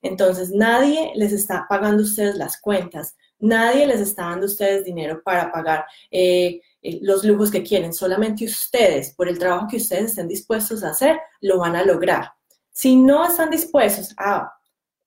Entonces 0.00 0.52
nadie 0.52 1.12
les 1.16 1.32
está 1.32 1.66
pagando 1.68 2.02
a 2.02 2.06
ustedes 2.06 2.36
las 2.36 2.58
cuentas, 2.58 3.14
nadie 3.40 3.86
les 3.86 4.00
está 4.00 4.22
dando 4.22 4.46
a 4.46 4.48
ustedes 4.48 4.86
dinero 4.86 5.20
para 5.22 5.52
pagar 5.52 5.84
eh, 6.10 6.62
los 6.82 7.24
lujos 7.24 7.50
que 7.50 7.62
quieren, 7.62 7.92
solamente 7.92 8.44
ustedes, 8.44 9.14
por 9.14 9.28
el 9.28 9.38
trabajo 9.38 9.68
que 9.68 9.76
ustedes 9.76 10.06
estén 10.06 10.28
dispuestos 10.28 10.82
a 10.82 10.90
hacer, 10.90 11.20
lo 11.40 11.58
van 11.58 11.76
a 11.76 11.84
lograr. 11.84 12.32
Si 12.72 12.96
no 12.96 13.26
están 13.26 13.50
dispuestos 13.50 14.14
a 14.16 14.52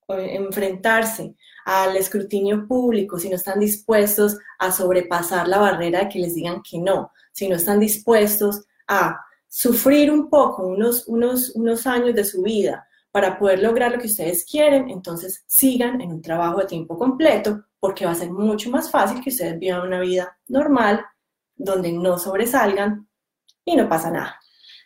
eh, 0.10 0.36
enfrentarse 0.36 1.36
al 1.66 1.96
escrutinio 1.96 2.68
público, 2.68 3.18
si 3.18 3.30
no 3.30 3.36
están 3.36 3.60
dispuestos 3.60 4.38
a 4.60 4.72
sobrepasar 4.72 5.48
la 5.48 5.60
barrera 5.60 6.02
de 6.02 6.10
que 6.10 6.20
les 6.20 6.36
digan 6.36 6.62
que 6.62 6.78
no, 6.78 7.12
si 7.32 7.48
no 7.48 7.56
están 7.56 7.80
dispuestos 7.80 8.64
a 8.88 9.20
sufrir 9.48 10.12
un 10.12 10.30
poco, 10.30 10.68
unos, 10.68 11.08
unos, 11.08 11.52
unos 11.56 11.88
años 11.88 12.14
de 12.16 12.24
su 12.24 12.42
vida 12.42 12.88
para 13.12 13.38
poder 13.38 13.62
lograr 13.62 13.92
lo 13.92 14.00
que 14.00 14.08
ustedes 14.08 14.46
quieren, 14.46 14.90
entonces 14.90 15.44
sigan 15.48 16.02
en 16.02 16.12
un 16.12 16.22
trabajo 16.22 16.60
de 16.60 16.66
tiempo 16.66 16.98
completo 16.98 17.64
porque 17.80 18.06
va 18.06 18.12
a 18.12 18.16
ser 18.16 18.32
mucho 18.32 18.70
más 18.70 18.90
fácil 18.90 19.22
que 19.22 19.30
ustedes 19.30 19.60
vivan 19.60 19.88
una 19.88 20.00
vida 20.00 20.38
normal, 20.48 21.06
donde 21.56 21.92
no 21.92 22.18
sobresalgan 22.18 23.08
y 23.66 23.76
no 23.76 23.88
pasa 23.88 24.12
nada. 24.12 24.40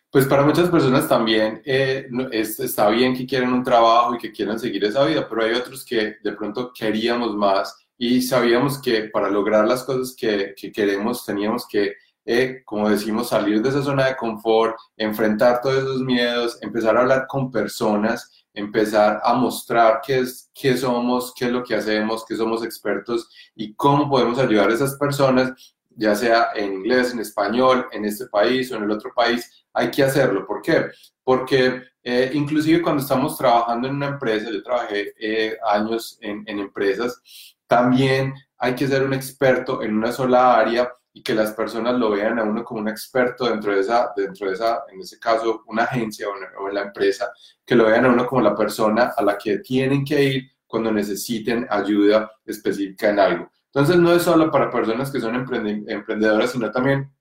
Pues 0.10 0.26
para 0.26 0.46
muchas 0.46 0.70
personas 0.70 1.08
también 1.08 1.62
eh, 1.66 2.08
está 2.32 2.90
bien 2.90 3.16
que 3.16 3.26
quieran 3.26 3.54
un 3.54 3.64
trabajo 3.64 4.16
y 4.16 4.18
que 4.18 4.32
quieran 4.32 4.58
seguir 4.58 4.86
esa 4.86 5.04
vida, 5.04 5.28
pero 5.28 5.44
hay 5.44 5.54
otros 5.54 5.84
que 5.84 6.16
de 6.24 6.32
pronto 6.32 6.72
queríamos 6.74 7.36
más 7.36 7.76
y 7.98 8.22
sabíamos 8.22 8.80
que 8.80 9.10
para 9.10 9.30
lograr 9.30 9.68
las 9.68 9.84
cosas 9.84 10.16
que, 10.16 10.56
queremos 10.74 11.26
teníamos 11.26 11.68
que, 11.68 11.96
eh, 12.26 12.62
como 12.64 12.90
decimos, 12.90 13.30
salir 13.30 13.62
de 13.62 13.70
esa 13.70 13.82
zona 13.82 14.06
de 14.06 14.16
confort, 14.16 14.78
enfrentar 14.96 15.62
todos 15.62 15.78
esos 15.78 16.02
miedos, 16.02 16.58
empezar 16.62 16.96
a 16.96 17.02
hablar 17.02 17.28
con 17.28 17.52
personas, 17.52 18.46
empezar 18.54 19.20
a 19.24 19.34
mostrar 19.34 20.02
qué, 20.06 20.20
es, 20.20 20.50
qué 20.54 20.78
somos, 20.78 21.34
qué 21.36 21.46
es 21.46 21.52
lo 21.52 21.64
que 21.64 21.76
hacemos, 21.76 22.26
qué 22.26 22.36
somos 22.36 22.64
expertos 22.64 23.30
y 23.56 23.74
cómo 23.76 24.10
podemos 24.10 24.40
ayudar 24.40 24.70
a 24.70 24.74
esas 24.74 24.96
personas 24.96 25.52
ya 25.98 26.16
sea 26.16 26.50
en 26.56 26.74
inglés, 26.74 27.12
en 27.12 27.20
español, 27.20 27.88
en 27.92 28.06
este 28.06 28.28
país 28.28 28.72
o 28.72 28.78
en 28.78 28.84
el 28.84 28.92
otro 28.92 29.12
país, 29.14 29.66
hay 29.74 29.92
que 29.92 30.04
hacerlo. 30.04 30.46
¿Por 30.46 30.62
qué? 30.62 30.86
Porque 31.24 31.82
eh, 32.04 32.32
inclusive 32.34 32.82
cuando 32.82 33.02
estamos 33.02 33.38
trabajando 33.38 33.88
en 33.88 33.96
una 33.96 34.08
empresa, 34.08 34.50
yo 34.50 34.64
trabajé 34.64 35.14
eh, 35.20 35.58
años 35.66 36.18
en, 36.22 36.44
en, 36.48 36.60
empresas, 36.60 37.22
también 37.68 38.34
hay 38.58 38.76
que 38.76 38.88
ser 38.88 39.04
un 39.04 39.14
experto 39.14 39.84
en 39.84 39.98
una 39.98 40.12
sola 40.12 40.58
área 40.58 40.90
y 41.12 41.24
que 41.24 41.34
las 41.34 41.52
personas 41.54 41.96
lo 41.96 42.12
vean 42.12 42.38
a 42.38 42.44
uno 42.44 42.64
como 42.64 42.80
un 42.80 42.90
experto 42.90 43.50
dentro 43.50 43.74
de 43.74 43.82
esa, 43.82 44.14
dentro 44.16 44.48
de 44.48 44.54
esa 44.54 44.84
en 44.94 45.02
ese 45.02 45.20
caso, 45.20 45.64
una 45.66 45.84
agencia 45.84 46.28
o 46.30 46.68
en 46.70 46.76
la 46.76 46.84
empresa, 46.84 47.32
que 47.66 47.76
lo 47.76 47.86
vean 47.86 48.06
a 48.06 48.10
uno 48.10 48.28
como 48.28 48.42
la 48.42 48.56
persona 48.56 49.14
a 49.18 49.24
la 49.24 49.36
que 49.36 49.58
tienen 49.58 50.06
que 50.06 50.24
ir 50.24 50.52
cuando 50.68 50.92
necesiten 50.92 51.66
ayuda 51.70 52.32
específica 52.46 53.10
en 53.10 53.20
algo. 53.20 53.52
Entonces 53.74 53.98
no 53.98 54.14
es 54.14 54.24
solo 54.24 54.50
para 54.52 54.72
personas 54.72 55.12
que 55.12 55.20
son 55.20 55.36
emprendedoras, 55.36 56.52
sino 56.52 56.72
también 56.72 57.12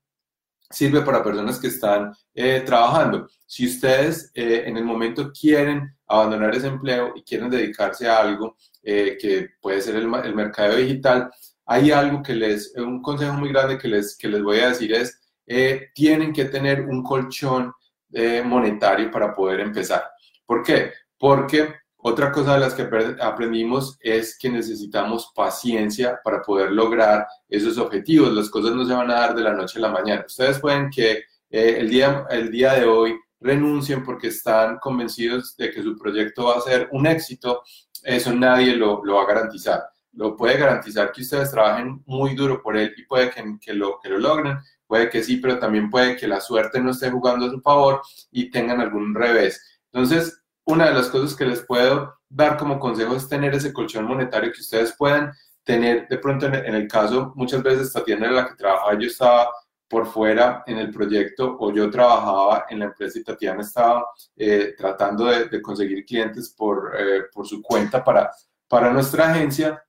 sirve 0.69 1.01
para 1.01 1.23
personas 1.23 1.59
que 1.59 1.67
están 1.67 2.13
eh, 2.33 2.61
trabajando. 2.65 3.29
Si 3.45 3.67
ustedes 3.67 4.31
eh, 4.33 4.63
en 4.65 4.77
el 4.77 4.83
momento 4.83 5.31
quieren 5.31 5.95
abandonar 6.07 6.55
ese 6.55 6.67
empleo 6.67 7.13
y 7.15 7.23
quieren 7.23 7.49
dedicarse 7.49 8.07
a 8.07 8.19
algo 8.19 8.57
eh, 8.83 9.17
que 9.19 9.49
puede 9.61 9.81
ser 9.81 9.95
el, 9.95 10.13
el, 10.23 10.35
mercado 10.35 10.75
digital, 10.75 11.29
hay 11.65 11.91
algo 11.91 12.21
que 12.21 12.33
les, 12.33 12.73
un 12.77 13.01
consejo 13.01 13.33
muy 13.33 13.49
grande 13.49 13.77
que 13.77 13.87
les, 13.87 14.17
que 14.17 14.27
les 14.27 14.41
voy 14.41 14.59
a 14.59 14.69
decir 14.69 14.93
es, 14.93 15.19
tienen 15.93 16.33
que 16.33 16.45
tener 16.45 16.81
un 16.81 17.03
colchón 17.03 17.71
monetario 18.43 19.09
para 19.09 19.33
poder 19.33 19.61
empezar. 19.61 20.03
¿Por 20.45 20.61
qué? 20.61 20.91
Porque 21.17 21.73
otra 21.99 22.31
cosa 22.31 22.53
de 22.53 22.59
las 22.59 22.75
que 22.75 22.87
aprendimos 23.19 23.97
es 23.99 24.37
que 24.37 24.49
necesitamos 24.49 25.31
paciencia 25.35 26.19
para 26.23 26.41
poder 26.41 26.71
lograr 26.71 27.27
esos 27.49 27.77
objetivos. 27.79 28.31
Las 28.33 28.49
cosas 28.49 28.75
no 28.75 28.85
se 28.85 28.93
van 28.93 29.09
a 29.09 29.15
dar 29.15 29.35
de 29.35 29.41
la 29.41 29.53
noche 29.53 29.79
a 29.79 29.81
la 29.81 29.89
mañana. 29.89 30.23
Ustedes 30.25 30.59
pueden 30.59 30.89
que 30.91 31.23
eh, 31.49 31.77
el, 31.79 31.89
día, 31.89 32.25
el 32.29 32.51
día 32.51 32.73
de 32.73 32.85
hoy 32.85 33.19
renuncien 33.39 34.03
porque 34.03 34.27
están 34.27 34.77
convencidos 34.77 35.57
de 35.57 35.71
que 35.71 35.81
su 35.81 35.97
proyecto 35.97 36.45
va 36.45 36.57
a 36.57 36.61
ser 36.61 36.87
un 36.91 37.07
éxito. 37.07 37.63
Eso 38.03 38.31
nadie 38.33 38.75
lo, 38.75 39.03
lo 39.03 39.15
va 39.15 39.23
a 39.23 39.27
garantizar. 39.27 39.83
Lo 40.13 40.35
puede 40.35 40.57
garantizar 40.57 41.11
que 41.11 41.21
ustedes 41.21 41.51
trabajen 41.51 42.03
muy 42.05 42.35
duro 42.35 42.61
por 42.61 42.77
él 42.77 42.93
y 42.95 43.03
puede 43.05 43.31
que, 43.31 43.43
que, 43.59 43.73
lo, 43.73 43.99
que 43.99 44.09
lo 44.09 44.19
logren. 44.19 44.59
Puede 44.85 45.09
que 45.09 45.23
sí, 45.23 45.37
pero 45.37 45.57
también 45.57 45.89
puede 45.89 46.15
que 46.15 46.27
la 46.27 46.41
suerte 46.41 46.79
no 46.79 46.91
esté 46.91 47.09
jugando 47.09 47.47
a 47.47 47.51
su 47.51 47.59
favor 47.59 48.01
y 48.31 48.51
tengan 48.51 48.81
algún 48.81 49.13
revés. 49.15 49.61
Entonces, 49.91 50.43
una 50.67 50.87
de 50.87 50.93
las 50.93 51.07
cosas 51.07 51.35
que 51.35 51.45
les 51.45 51.61
puedo 51.61 52.15
dar 52.29 52.57
como 52.57 52.79
consejo 52.79 53.15
es 53.15 53.27
tener 53.27 53.55
ese 53.55 53.73
colchón 53.73 54.05
monetario 54.05 54.51
que 54.51 54.61
ustedes 54.61 54.93
puedan 54.97 55.31
tener. 55.63 56.07
De 56.07 56.17
pronto, 56.17 56.45
en 56.45 56.75
el 56.75 56.87
caso, 56.87 57.33
muchas 57.35 57.63
veces 57.63 57.91
Tatiana 57.91 58.27
en 58.27 58.35
la 58.35 58.47
que 58.47 58.55
trabajaba, 58.55 58.99
yo 58.99 59.07
estaba 59.07 59.49
por 59.87 60.05
fuera 60.05 60.63
en 60.67 60.77
el 60.77 60.91
proyecto 60.91 61.55
o 61.59 61.71
yo 61.71 61.89
trabajaba 61.89 62.65
en 62.69 62.79
la 62.79 62.85
empresa 62.85 63.17
y 63.17 63.23
Tatiana 63.23 63.61
estaba 63.61 64.05
eh, 64.35 64.75
tratando 64.77 65.25
de, 65.25 65.61
conseguir 65.61 66.05
clientes 66.05 66.53
por, 66.55 66.93
eh, 66.99 67.23
por 67.33 67.47
su 67.47 67.61
cuenta 67.61 68.03
para, 68.03 68.29
para 68.67 68.91
nuestra 68.91 69.31
agencia. 69.31 69.81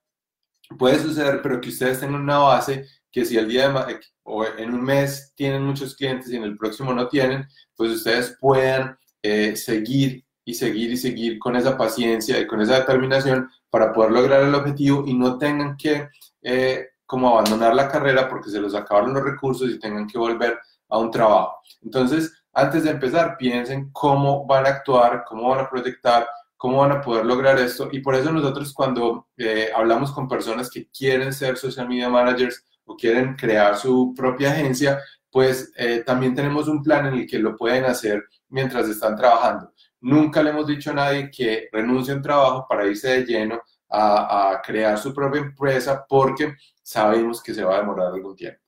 Puede 0.78 1.00
suceder, 1.00 1.40
pero 1.42 1.60
que 1.60 1.70
ustedes 1.70 1.98
tengan 1.98 2.20
una 2.20 2.38
base 2.38 2.86
que 3.10 3.24
si 3.24 3.36
el 3.36 3.48
día 3.48 3.68
de 3.68 4.00
o 4.22 4.44
en 4.44 4.74
un 4.74 4.84
mes 4.84 5.32
tienen 5.34 5.64
muchos 5.64 5.96
clientes 5.96 6.30
y 6.30 6.36
en 6.36 6.44
el 6.44 6.56
próximo 6.56 6.92
no 6.92 7.08
tienen, 7.08 7.48
pues 7.74 7.90
ustedes 7.90 8.36
puedan 8.38 8.96
eh, 9.22 9.56
seguir 9.56 10.24
y 10.48 10.54
seguir 10.54 10.90
y 10.90 10.96
seguir 10.96 11.38
con 11.38 11.56
esa 11.56 11.76
paciencia 11.76 12.40
y 12.40 12.46
con 12.46 12.62
esa 12.62 12.78
determinación 12.80 13.50
para 13.68 13.92
poder 13.92 14.12
lograr 14.12 14.42
el 14.44 14.54
objetivo 14.54 15.04
y 15.06 15.12
no 15.12 15.36
tengan 15.36 15.76
que 15.76 16.08
eh, 16.40 16.86
como 17.04 17.28
abandonar 17.28 17.74
la 17.74 17.86
carrera 17.86 18.30
porque 18.30 18.48
se 18.48 18.58
los 18.58 18.74
acabaron 18.74 19.12
los 19.12 19.22
recursos 19.22 19.68
y 19.68 19.78
tengan 19.78 20.06
que 20.06 20.16
volver 20.16 20.58
a 20.88 20.96
un 20.96 21.10
trabajo. 21.10 21.58
Entonces, 21.82 22.32
antes 22.54 22.84
de 22.84 22.92
empezar, 22.92 23.36
piensen 23.36 23.90
cómo 23.92 24.46
van 24.46 24.64
a 24.64 24.70
actuar, 24.70 25.22
cómo 25.28 25.50
van 25.50 25.60
a 25.60 25.68
proyectar, 25.68 26.26
cómo 26.56 26.78
van 26.78 26.92
a 26.92 27.02
poder 27.02 27.26
lograr 27.26 27.58
esto. 27.58 27.90
Y 27.92 28.00
por 28.00 28.14
eso 28.14 28.32
nosotros 28.32 28.72
cuando 28.72 29.28
eh, 29.36 29.68
hablamos 29.76 30.12
con 30.12 30.28
personas 30.28 30.70
que 30.70 30.88
quieren 30.88 31.34
ser 31.34 31.58
social 31.58 31.86
media 31.86 32.08
managers 32.08 32.64
o 32.86 32.96
quieren 32.96 33.36
crear 33.36 33.76
su 33.76 34.14
propia 34.16 34.52
agencia, 34.52 34.98
pues 35.30 35.70
eh, 35.76 36.02
también 36.06 36.34
tenemos 36.34 36.68
un 36.68 36.82
plan 36.82 37.04
en 37.04 37.14
el 37.16 37.26
que 37.26 37.38
lo 37.38 37.54
pueden 37.54 37.84
hacer 37.84 38.24
mientras 38.48 38.88
están 38.88 39.14
trabajando. 39.14 39.74
Nunca 40.00 40.42
le 40.42 40.50
hemos 40.50 40.66
dicho 40.66 40.90
a 40.90 40.94
nadie 40.94 41.30
que 41.30 41.68
renuncie 41.72 42.12
a 42.12 42.16
un 42.16 42.22
trabajo 42.22 42.66
para 42.68 42.86
irse 42.86 43.08
de 43.08 43.24
lleno 43.24 43.60
a, 43.90 44.60
crear 44.64 44.98
su 44.98 45.14
propia 45.14 45.40
empresa 45.40 46.04
porque 46.08 46.54
sabemos 46.82 47.42
que 47.42 47.54
se 47.54 47.64
va 47.64 47.76
a 47.76 47.80
demorar 47.80 48.08
algún 48.08 48.36
tiempo. 48.36 48.60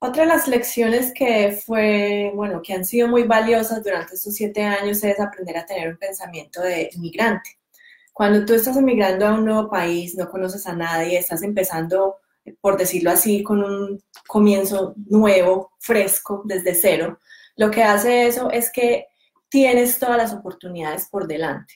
Otra 0.00 0.22
de 0.22 0.28
las 0.28 0.46
lecciones 0.46 1.12
que 1.12 1.58
fue, 1.64 2.30
bueno, 2.34 2.62
que 2.62 2.72
han 2.72 2.84
sido 2.84 3.08
muy 3.08 3.24
valiosas 3.24 3.82
durante 3.82 4.14
estos 4.14 4.34
siete 4.34 4.62
años 4.62 5.02
es 5.02 5.18
aprender 5.18 5.56
a 5.56 5.66
tener 5.66 5.88
un 5.88 5.96
pensamiento 5.96 6.60
de 6.60 6.88
inmigrante. 6.92 7.58
Cuando 8.12 8.44
tú 8.44 8.54
estás 8.54 8.76
emigrando 8.76 9.26
a 9.26 9.34
un 9.34 9.44
nuevo 9.44 9.68
país, 9.68 10.14
no 10.16 10.28
conoces 10.28 10.66
a 10.66 10.74
nadie, 10.74 11.18
estás 11.18 11.42
empezando, 11.42 12.16
por 12.60 12.76
decirlo 12.76 13.10
así, 13.10 13.42
con 13.42 13.62
un 13.62 14.02
comienzo 14.26 14.94
nuevo, 15.08 15.72
fresco, 15.78 16.42
desde 16.44 16.74
cero, 16.74 17.18
lo 17.56 17.70
que 17.72 17.82
hace 17.82 18.28
eso 18.28 18.50
es 18.52 18.70
que 18.70 19.07
tienes 19.48 19.98
todas 19.98 20.16
las 20.16 20.32
oportunidades 20.32 21.08
por 21.10 21.26
delante. 21.26 21.74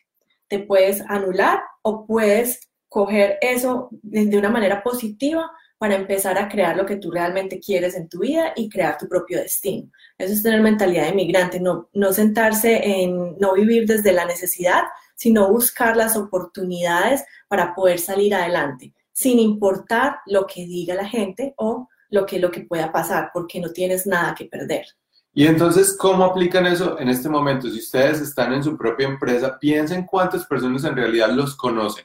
Te 0.49 0.61
puedes 0.61 1.03
anular 1.09 1.63
o 1.83 2.07
puedes 2.07 2.71
coger 2.89 3.39
eso 3.41 3.89
de 4.03 4.37
una 4.37 4.51
manera 4.51 4.83
positiva 4.83 5.51
para 5.83 5.97
empezar 5.97 6.39
a 6.39 6.49
crear 6.49 6.77
lo 6.77 6.87
que 6.87 6.95
tú 6.95 7.11
realmente 7.11 7.59
quieres 7.59 7.97
en 7.97 8.09
tu 8.09 8.21
vida 8.21 8.53
y 8.55 8.69
crear 8.69 8.97
tu 8.97 9.09
propio 9.09 9.41
destino. 9.41 9.91
Eso 10.17 10.33
es 10.33 10.41
tener 10.41 10.61
mentalidad 10.61 11.07
de 11.07 11.13
migrante, 11.13 11.59
no, 11.59 11.89
no 11.93 12.13
sentarse 12.13 12.81
en, 12.85 13.37
no 13.41 13.55
vivir 13.55 13.87
desde 13.87 14.13
la 14.13 14.25
necesidad, 14.25 14.83
sino 15.17 15.51
buscar 15.51 15.97
las 15.97 16.17
oportunidades 16.17 17.25
para 17.49 17.75
poder 17.75 17.99
salir 17.99 18.33
adelante, 18.33 18.95
sin 19.11 19.41
importar 19.41 20.19
lo 20.27 20.47
que 20.47 20.67
diga 20.67 20.95
la 20.95 21.09
gente 21.09 21.53
o 21.57 21.89
lo 22.11 22.27
que, 22.27 22.39
lo 22.39 22.53
que 22.53 22.61
pueda 22.61 22.93
pasar, 22.93 23.31
porque 23.35 23.59
no 23.59 23.71
tienes 23.71 24.07
nada 24.07 24.37
que 24.37 24.45
perder. 24.45 24.87
Y 25.35 25.47
entonces, 25.47 25.97
¿cómo 25.99 26.25
aplican 26.25 26.67
eso 26.67 26.99
en 26.99 27.09
este 27.09 27.29
momento? 27.29 27.71
Si 27.71 27.79
ustedes 27.79 28.21
están 28.21 28.53
en 28.53 28.63
su 28.63 28.77
propia 28.77 29.09
empresa, 29.09 29.59
piensen 29.59 30.05
cuántas 30.05 30.45
personas 30.45 30.85
en 30.85 30.95
realidad 30.95 31.31
los 31.31 31.57
conocen, 31.57 32.05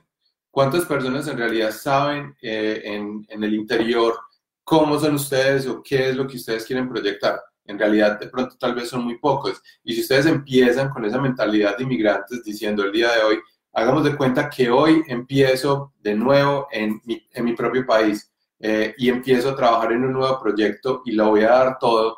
cuántas 0.49 0.85
personas 0.85 1.27
en 1.27 1.37
realidad 1.37 1.71
saben 1.71 2.35
eh, 2.41 2.81
en, 2.85 3.25
en, 3.27 3.43
el 3.43 3.53
interior 3.53 4.15
cómo 4.63 4.97
son 4.99 5.15
ustedes 5.15 5.67
o 5.67 5.83
qué 5.83 6.09
es 6.09 6.15
lo 6.15 6.25
que 6.25 6.37
ustedes 6.37 6.65
quieren 6.65 6.89
proyectar. 6.89 7.41
En 7.65 7.77
realidad, 7.77 8.17
de 8.17 8.27
pronto, 8.27 8.55
tal 8.57 8.75
vez 8.75 8.89
son 8.89 9.03
muy 9.03 9.17
pocos. 9.17 9.61
Y 9.83 9.93
si 9.93 10.01
ustedes 10.01 10.25
empiezan 10.25 10.89
con 10.89 11.03
esa 11.03 11.19
mentalidad 11.19 11.77
de 11.77 11.83
inmigrantes 11.83 12.43
diciendo 12.43 12.83
el 12.83 12.93
día 12.93 13.11
de 13.11 13.23
hoy, 13.23 13.39
hagamos 13.73 14.05
de 14.05 14.15
cuenta 14.15 14.49
que 14.49 14.69
hoy 14.69 15.03
empiezo 15.07 15.93
de 15.99 16.15
nuevo 16.15 16.67
en 16.71 17.01
mi, 17.03 17.27
en 17.31 17.45
mi 17.45 17.53
propio 17.53 17.85
país 17.85 18.31
eh, 18.59 18.95
y 18.97 19.09
empiezo 19.09 19.49
a 19.49 19.55
trabajar 19.55 19.91
en 19.91 20.03
un 20.03 20.13
nuevo 20.13 20.39
proyecto 20.41 21.01
y 21.05 21.11
lo 21.11 21.29
voy 21.29 21.41
a 21.41 21.49
dar 21.49 21.77
todo, 21.79 22.17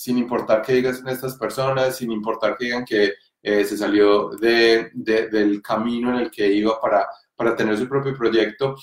sin 0.00 0.16
importar 0.16 0.62
qué 0.62 0.72
digan 0.72 0.96
estas 1.08 1.36
personas, 1.36 1.96
sin 1.96 2.10
importar 2.10 2.56
que 2.56 2.64
digan 2.64 2.86
que 2.86 3.12
eh, 3.42 3.64
se 3.66 3.76
salió 3.76 4.30
de, 4.30 4.90
del 4.94 5.60
camino 5.60 6.08
en 6.08 6.20
el 6.20 6.30
que 6.30 6.50
iba 6.50 6.80
para, 6.80 7.06
para 7.36 7.54
tener 7.54 7.76
su 7.76 7.86
propio 7.86 8.16
proyecto. 8.16 8.76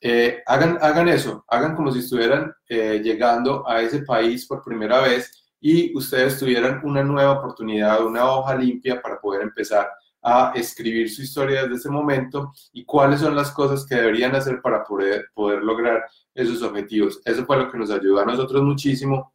Eh, 0.00 0.42
hagan, 0.44 0.76
hagan 0.82 1.08
eso, 1.08 1.44
hagan 1.46 1.76
como 1.76 1.92
si 1.92 2.00
estuvieran 2.00 2.52
llegando 2.68 3.62
a 3.68 3.82
ese 3.82 4.00
país 4.02 4.46
por 4.46 4.64
primera 4.64 5.00
vez 5.00 5.46
y 5.60 5.96
ustedes 5.96 6.40
tuvieran 6.40 6.80
una 6.82 7.04
nueva 7.04 7.38
oportunidad, 7.38 8.04
una 8.04 8.28
hoja 8.28 8.56
limpia 8.56 9.00
para 9.00 9.20
poder 9.20 9.42
empezar 9.42 9.88
a 10.24 10.54
escribir 10.56 11.08
su 11.08 11.22
historia 11.22 11.62
desde 11.62 11.76
ese 11.76 11.88
momento 11.88 12.52
y 12.72 12.84
cuáles 12.84 13.20
son 13.20 13.36
las 13.36 13.52
cosas 13.52 13.86
que 13.86 13.94
deberían 13.94 14.34
hacer 14.34 14.60
para 14.60 14.82
poder, 14.82 15.26
poder 15.34 15.62
lograr 15.62 16.04
esos 16.34 16.62
objetivos. 16.62 17.20
Eso 17.24 17.46
fue 17.46 17.58
lo 17.58 17.70
que 17.70 17.78
nos 17.78 17.92
ayudó 17.92 18.18
a 18.20 18.24
nosotros 18.24 18.60
muchísimo 18.64 19.33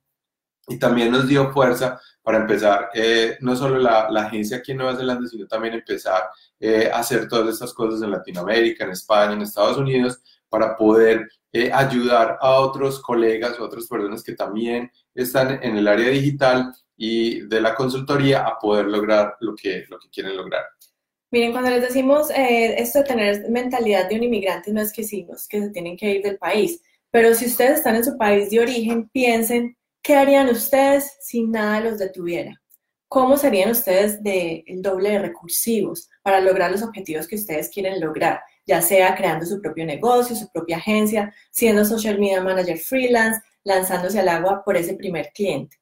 y 0.69 0.77
también 0.77 1.11
nos 1.11 1.27
dio 1.27 1.51
fuerza 1.51 1.99
para 2.21 2.39
empezar, 2.39 2.89
eh, 2.93 3.38
no 3.41 3.55
solo 3.55 3.79
la, 3.79 4.09
la, 4.09 4.27
agencia 4.27 4.57
aquí 4.57 4.71
en 4.71 4.77
Nueva 4.77 4.95
Zelanda, 4.95 5.27
sino 5.27 5.47
también 5.47 5.73
empezar 5.73 6.29
eh, 6.59 6.89
a 6.93 6.99
hacer 6.99 7.27
todas 7.27 7.53
estas 7.53 7.73
cosas 7.73 8.01
en 8.01 8.11
Latinoamérica, 8.11 8.85
en 8.85 8.91
España, 8.91 9.33
en 9.33 9.41
Estados 9.41 9.77
Unidos, 9.77 10.21
para 10.47 10.75
poder 10.75 11.27
eh, 11.51 11.71
ayudar 11.73 12.38
a 12.39 12.59
otros 12.59 13.01
colegas 13.01 13.59
o 13.59 13.63
otras 13.63 13.88
personas 13.88 14.23
que 14.23 14.33
también 14.33 14.91
están 15.15 15.59
en 15.63 15.77
el 15.77 15.88
área 15.88 16.09
digital 16.09 16.71
y 16.95 17.41
de 17.47 17.61
la 17.61 17.73
consultoría 17.73 18.45
a 18.45 18.59
poder 18.59 18.85
lograr 18.85 19.35
lo 19.39 19.55
que, 19.55 19.85
lo 19.89 19.97
que 19.97 20.09
quieren 20.09 20.38
lograr. 20.38 20.65
Miren, 21.31 21.51
cuando 21.51 21.71
les 21.71 21.81
decimos 21.81 22.29
eh, 22.31 22.75
esto 22.77 22.99
de 22.99 23.05
tener 23.05 23.49
mentalidad 23.49 24.09
de 24.09 24.15
un 24.15 24.23
inmigrante, 24.23 24.71
no 24.71 24.81
es 24.81 24.91
que 24.91 25.01
es 25.01 25.47
que 25.47 25.61
se 25.61 25.69
tienen 25.69 25.97
que 25.97 26.11
ir 26.11 26.23
del 26.23 26.38
país, 26.38 26.81
pero 27.11 27.33
si 27.33 27.45
ustedes 27.45 27.79
están 27.79 27.95
en 27.95 28.03
su 28.03 28.17
país 28.17 28.49
de 28.49 28.59
origen, 28.59 29.09
piensen, 29.09 29.75
¿qué 30.09 30.15
harían 30.15 30.49
ustedes 30.49 31.17
si 31.21 31.43
nada 31.43 31.81
los 31.81 31.99
detuviera? 31.99 32.59
¿Cómo 33.07 33.37
serían 33.37 33.69
ustedes 33.69 34.23
del 34.23 34.81
doble 34.81 35.11
de 35.11 35.19
recursivos 35.19 36.09
para 36.23 36.41
lograr 36.41 36.71
los 36.71 36.81
objetivos 36.81 37.27
que 37.27 37.35
ustedes 37.35 37.69
quieren 37.69 38.01
lograr? 38.01 38.39
Ya 38.65 38.81
sea 38.81 39.13
creando 39.15 39.45
su 39.45 39.61
propio 39.61 39.85
negocio, 39.85 40.35
su 40.35 40.49
propia 40.51 40.77
agencia, 40.77 41.31
siendo 41.51 41.85
social 41.85 42.17
media 42.17 42.41
manager 42.41 42.79
freelance, 42.79 43.39
lanzándose 43.63 44.19
al 44.19 44.29
agua 44.29 44.63
por 44.65 44.77
ese 44.77 44.95
primer 44.95 45.29
cliente. 45.31 45.77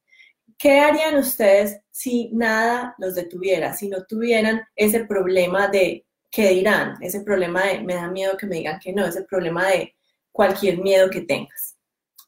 ¿Qué 0.57 0.81
harían 0.81 1.15
ustedes 1.15 1.79
si 1.89 2.29
nada 2.33 2.95
los 2.97 3.15
detuviera, 3.15 3.75
si 3.75 3.87
no 3.87 4.03
tuvieran 4.03 4.61
ese 4.75 5.05
problema 5.05 5.69
de 5.69 6.05
qué 6.29 6.49
dirán, 6.49 6.95
ese 6.99 7.21
problema 7.21 7.63
de 7.63 7.79
me 7.79 7.93
da 7.93 8.11
miedo 8.11 8.35
que 8.35 8.45
me 8.45 8.57
digan 8.57 8.81
que 8.81 8.91
no, 8.91 9.05
ese 9.05 9.23
problema 9.23 9.67
de 9.67 9.95
cualquier 10.33 10.79
miedo 10.79 11.09
que 11.09 11.21
tengas? 11.21 11.77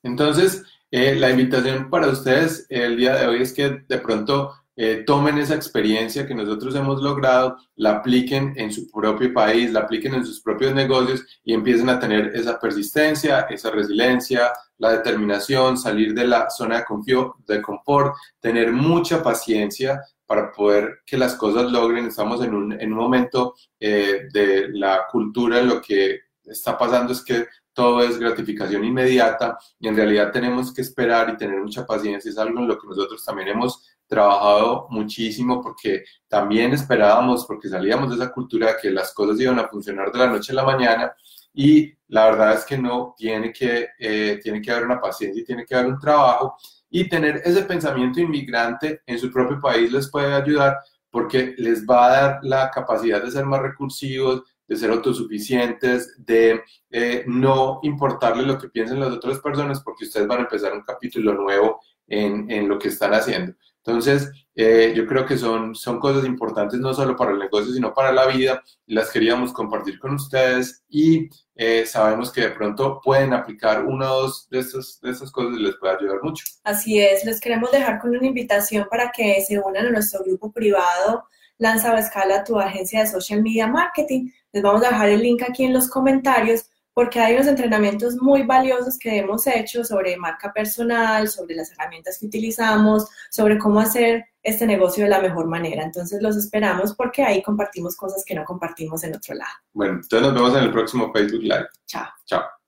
Entonces, 0.01 0.63
eh, 0.91 1.15
la 1.15 1.29
invitación 1.29 1.89
para 1.89 2.07
ustedes 2.07 2.65
el 2.69 2.97
día 2.97 3.15
de 3.15 3.27
hoy 3.27 3.41
es 3.41 3.53
que 3.53 3.83
de 3.87 3.97
pronto 3.99 4.53
eh, 4.81 5.03
tomen 5.05 5.37
esa 5.37 5.55
experiencia 5.55 6.25
que 6.25 6.33
nosotros 6.33 6.73
hemos 6.73 7.01
logrado, 7.01 7.57
la 7.75 7.97
apliquen 7.97 8.53
en 8.55 8.71
su 8.71 8.89
propio 8.89 9.33
país, 9.33 9.73
la 9.73 9.81
apliquen 9.81 10.13
en 10.13 10.25
sus 10.25 10.39
propios 10.39 10.73
negocios 10.73 11.25
y 11.43 11.53
empiecen 11.53 11.89
a 11.89 11.99
tener 11.99 12.31
esa 12.33 12.57
persistencia, 12.57 13.41
esa 13.49 13.71
resiliencia, 13.71 14.53
la 14.77 14.91
determinación, 14.93 15.77
salir 15.77 16.13
de 16.13 16.25
la 16.25 16.49
zona 16.49 16.77
de, 16.77 16.85
confío, 16.85 17.35
de 17.45 17.61
confort, 17.61 18.15
tener 18.39 18.71
mucha 18.71 19.21
paciencia 19.21 20.01
para 20.25 20.49
poder 20.49 20.99
que 21.05 21.17
las 21.17 21.35
cosas 21.35 21.69
logren. 21.69 22.05
Estamos 22.05 22.41
en 22.41 22.53
un, 22.53 22.71
en 22.71 22.93
un 22.93 22.99
momento 22.99 23.55
eh, 23.81 24.29
de 24.31 24.69
la 24.69 25.07
cultura, 25.11 25.61
lo 25.61 25.81
que 25.81 26.21
está 26.45 26.77
pasando 26.77 27.11
es 27.11 27.21
que 27.21 27.47
todo 27.79 28.03
es 28.03 28.19
gratificación 28.19 28.83
inmediata 28.83 29.57
y 29.79 29.87
en 29.87 29.95
realidad 29.95 30.33
tenemos 30.33 30.73
que 30.73 30.81
esperar 30.81 31.29
y 31.29 31.37
tener 31.37 31.61
mucha 31.61 31.85
paciencia. 31.85 32.29
Es 32.29 32.37
algo 32.37 32.59
en 32.59 32.67
lo 32.67 32.77
que 32.77 32.85
nosotros 32.85 33.23
también 33.23 33.47
hemos 33.47 33.81
trabajado 34.05 34.87
muchísimo 34.89 35.61
porque 35.61 36.03
también 36.27 36.73
esperábamos, 36.73 37.45
porque 37.45 37.69
salíamos 37.69 38.09
de 38.09 38.15
esa 38.17 38.33
cultura 38.33 38.75
que 38.81 38.91
las 38.91 39.13
cosas 39.13 39.39
iban 39.39 39.59
a 39.59 39.69
funcionar 39.69 40.11
de 40.11 40.19
la 40.19 40.27
noche 40.27 40.51
a 40.51 40.55
la 40.55 40.65
mañana 40.65 41.13
y 41.53 41.93
la 42.09 42.25
verdad 42.25 42.55
es 42.55 42.65
que 42.65 42.77
no, 42.77 43.15
tiene 43.15 43.53
que, 43.53 43.87
eh, 43.97 44.41
tiene 44.43 44.61
que 44.61 44.71
haber 44.71 44.83
una 44.83 44.99
paciencia 44.99 45.41
y 45.41 45.45
tiene 45.45 45.65
que 45.65 45.73
haber 45.73 45.93
un 45.93 45.99
trabajo 45.99 46.57
y 46.89 47.07
tener 47.07 47.41
ese 47.45 47.63
pensamiento 47.63 48.19
inmigrante 48.19 49.03
en 49.05 49.17
su 49.17 49.31
propio 49.31 49.57
país 49.61 49.89
les 49.89 50.11
puede 50.11 50.33
ayudar 50.33 50.79
porque 51.09 51.55
les 51.57 51.85
va 51.85 52.07
a 52.07 52.09
dar 52.09 52.39
la 52.43 52.69
capacidad 52.71 53.23
de 53.23 53.31
ser 53.31 53.45
más 53.45 53.61
recursivos, 53.61 54.43
de 54.69 54.75
ser 54.77 54.91
autosuficientes, 54.91 56.15
de 56.23 56.61
eh, 56.91 57.23
no 57.27 57.79
importarle 57.81 58.43
lo 58.43 58.57
que 58.57 58.69
piensen 58.69 58.99
las 58.99 59.11
otras 59.11 59.39
personas 59.39 59.81
porque 59.81 60.05
ustedes 60.05 60.27
van 60.27 60.39
a 60.39 60.43
empezar 60.43 60.73
un 60.73 60.83
capítulo 60.83 61.33
nuevo 61.33 61.81
en, 62.07 62.49
en 62.51 62.69
lo 62.69 62.77
que 62.77 62.89
están 62.89 63.13
haciendo. 63.13 63.53
Entonces, 63.83 64.31
eh, 64.55 64.93
yo 64.95 65.07
creo 65.07 65.25
que 65.25 65.37
son, 65.37 65.73
son 65.73 65.99
cosas 65.99 66.25
importantes 66.25 66.79
no 66.79 66.93
solo 66.93 67.15
para 67.15 67.31
el 67.31 67.39
negocio, 67.39 67.73
sino 67.73 67.93
para 67.93 68.11
la 68.11 68.27
vida. 68.27 68.61
Las 68.85 69.09
queríamos 69.09 69.53
compartir 69.53 69.97
con 69.97 70.15
ustedes 70.15 70.83
y 70.89 71.29
eh, 71.55 71.85
sabemos 71.85 72.31
que 72.31 72.41
de 72.41 72.51
pronto 72.51 73.01
pueden 73.03 73.33
aplicar 73.33 73.85
una 73.85 74.11
o 74.11 74.23
dos 74.23 74.47
de 74.49 74.59
estas, 74.59 74.99
de 75.01 75.11
estas 75.11 75.31
cosas 75.31 75.57
y 75.57 75.63
les 75.63 75.75
puede 75.77 75.95
ayudar 75.95 76.17
mucho. 76.21 76.43
Así 76.63 76.99
es, 76.99 77.25
les 77.25 77.39
queremos 77.39 77.71
dejar 77.71 77.99
con 77.99 78.15
una 78.15 78.27
invitación 78.27 78.85
para 78.91 79.11
que 79.11 79.41
se 79.41 79.57
unan 79.57 79.87
a 79.87 79.91
nuestro 79.91 80.23
grupo 80.23 80.51
privado 80.51 81.23
Lanza 81.59 81.93
o 81.93 81.97
Escala, 81.97 82.43
tu 82.43 82.59
agencia 82.59 83.01
de 83.01 83.07
social 83.07 83.43
media 83.43 83.67
marketing. 83.67 84.31
Les 84.51 84.63
vamos 84.63 84.83
a 84.83 84.89
dejar 84.89 85.09
el 85.09 85.21
link 85.21 85.43
aquí 85.47 85.65
en 85.65 85.73
los 85.73 85.89
comentarios 85.89 86.65
porque 86.93 87.19
hay 87.19 87.35
unos 87.35 87.47
entrenamientos 87.47 88.15
muy 88.19 88.43
valiosos 88.43 88.97
que 88.97 89.19
hemos 89.19 89.47
hecho 89.47 89.85
sobre 89.85 90.17
marca 90.17 90.51
personal, 90.51 91.29
sobre 91.29 91.55
las 91.55 91.71
herramientas 91.71 92.17
que 92.19 92.25
utilizamos, 92.25 93.07
sobre 93.29 93.57
cómo 93.57 93.79
hacer 93.79 94.25
este 94.43 94.65
negocio 94.65 95.03
de 95.03 95.09
la 95.09 95.21
mejor 95.21 95.47
manera. 95.47 95.83
Entonces 95.83 96.21
los 96.21 96.35
esperamos 96.35 96.95
porque 96.95 97.23
ahí 97.23 97.41
compartimos 97.41 97.95
cosas 97.95 98.23
que 98.25 98.35
no 98.35 98.43
compartimos 98.43 99.03
en 99.03 99.15
otro 99.15 99.35
lado. 99.35 99.51
Bueno, 99.71 99.93
entonces 99.93 100.21
nos 100.21 100.33
vemos 100.33 100.57
en 100.57 100.63
el 100.63 100.71
próximo 100.71 101.11
Facebook 101.13 101.43
Live. 101.43 101.67
Chao. 101.85 102.07
Chao. 102.25 102.58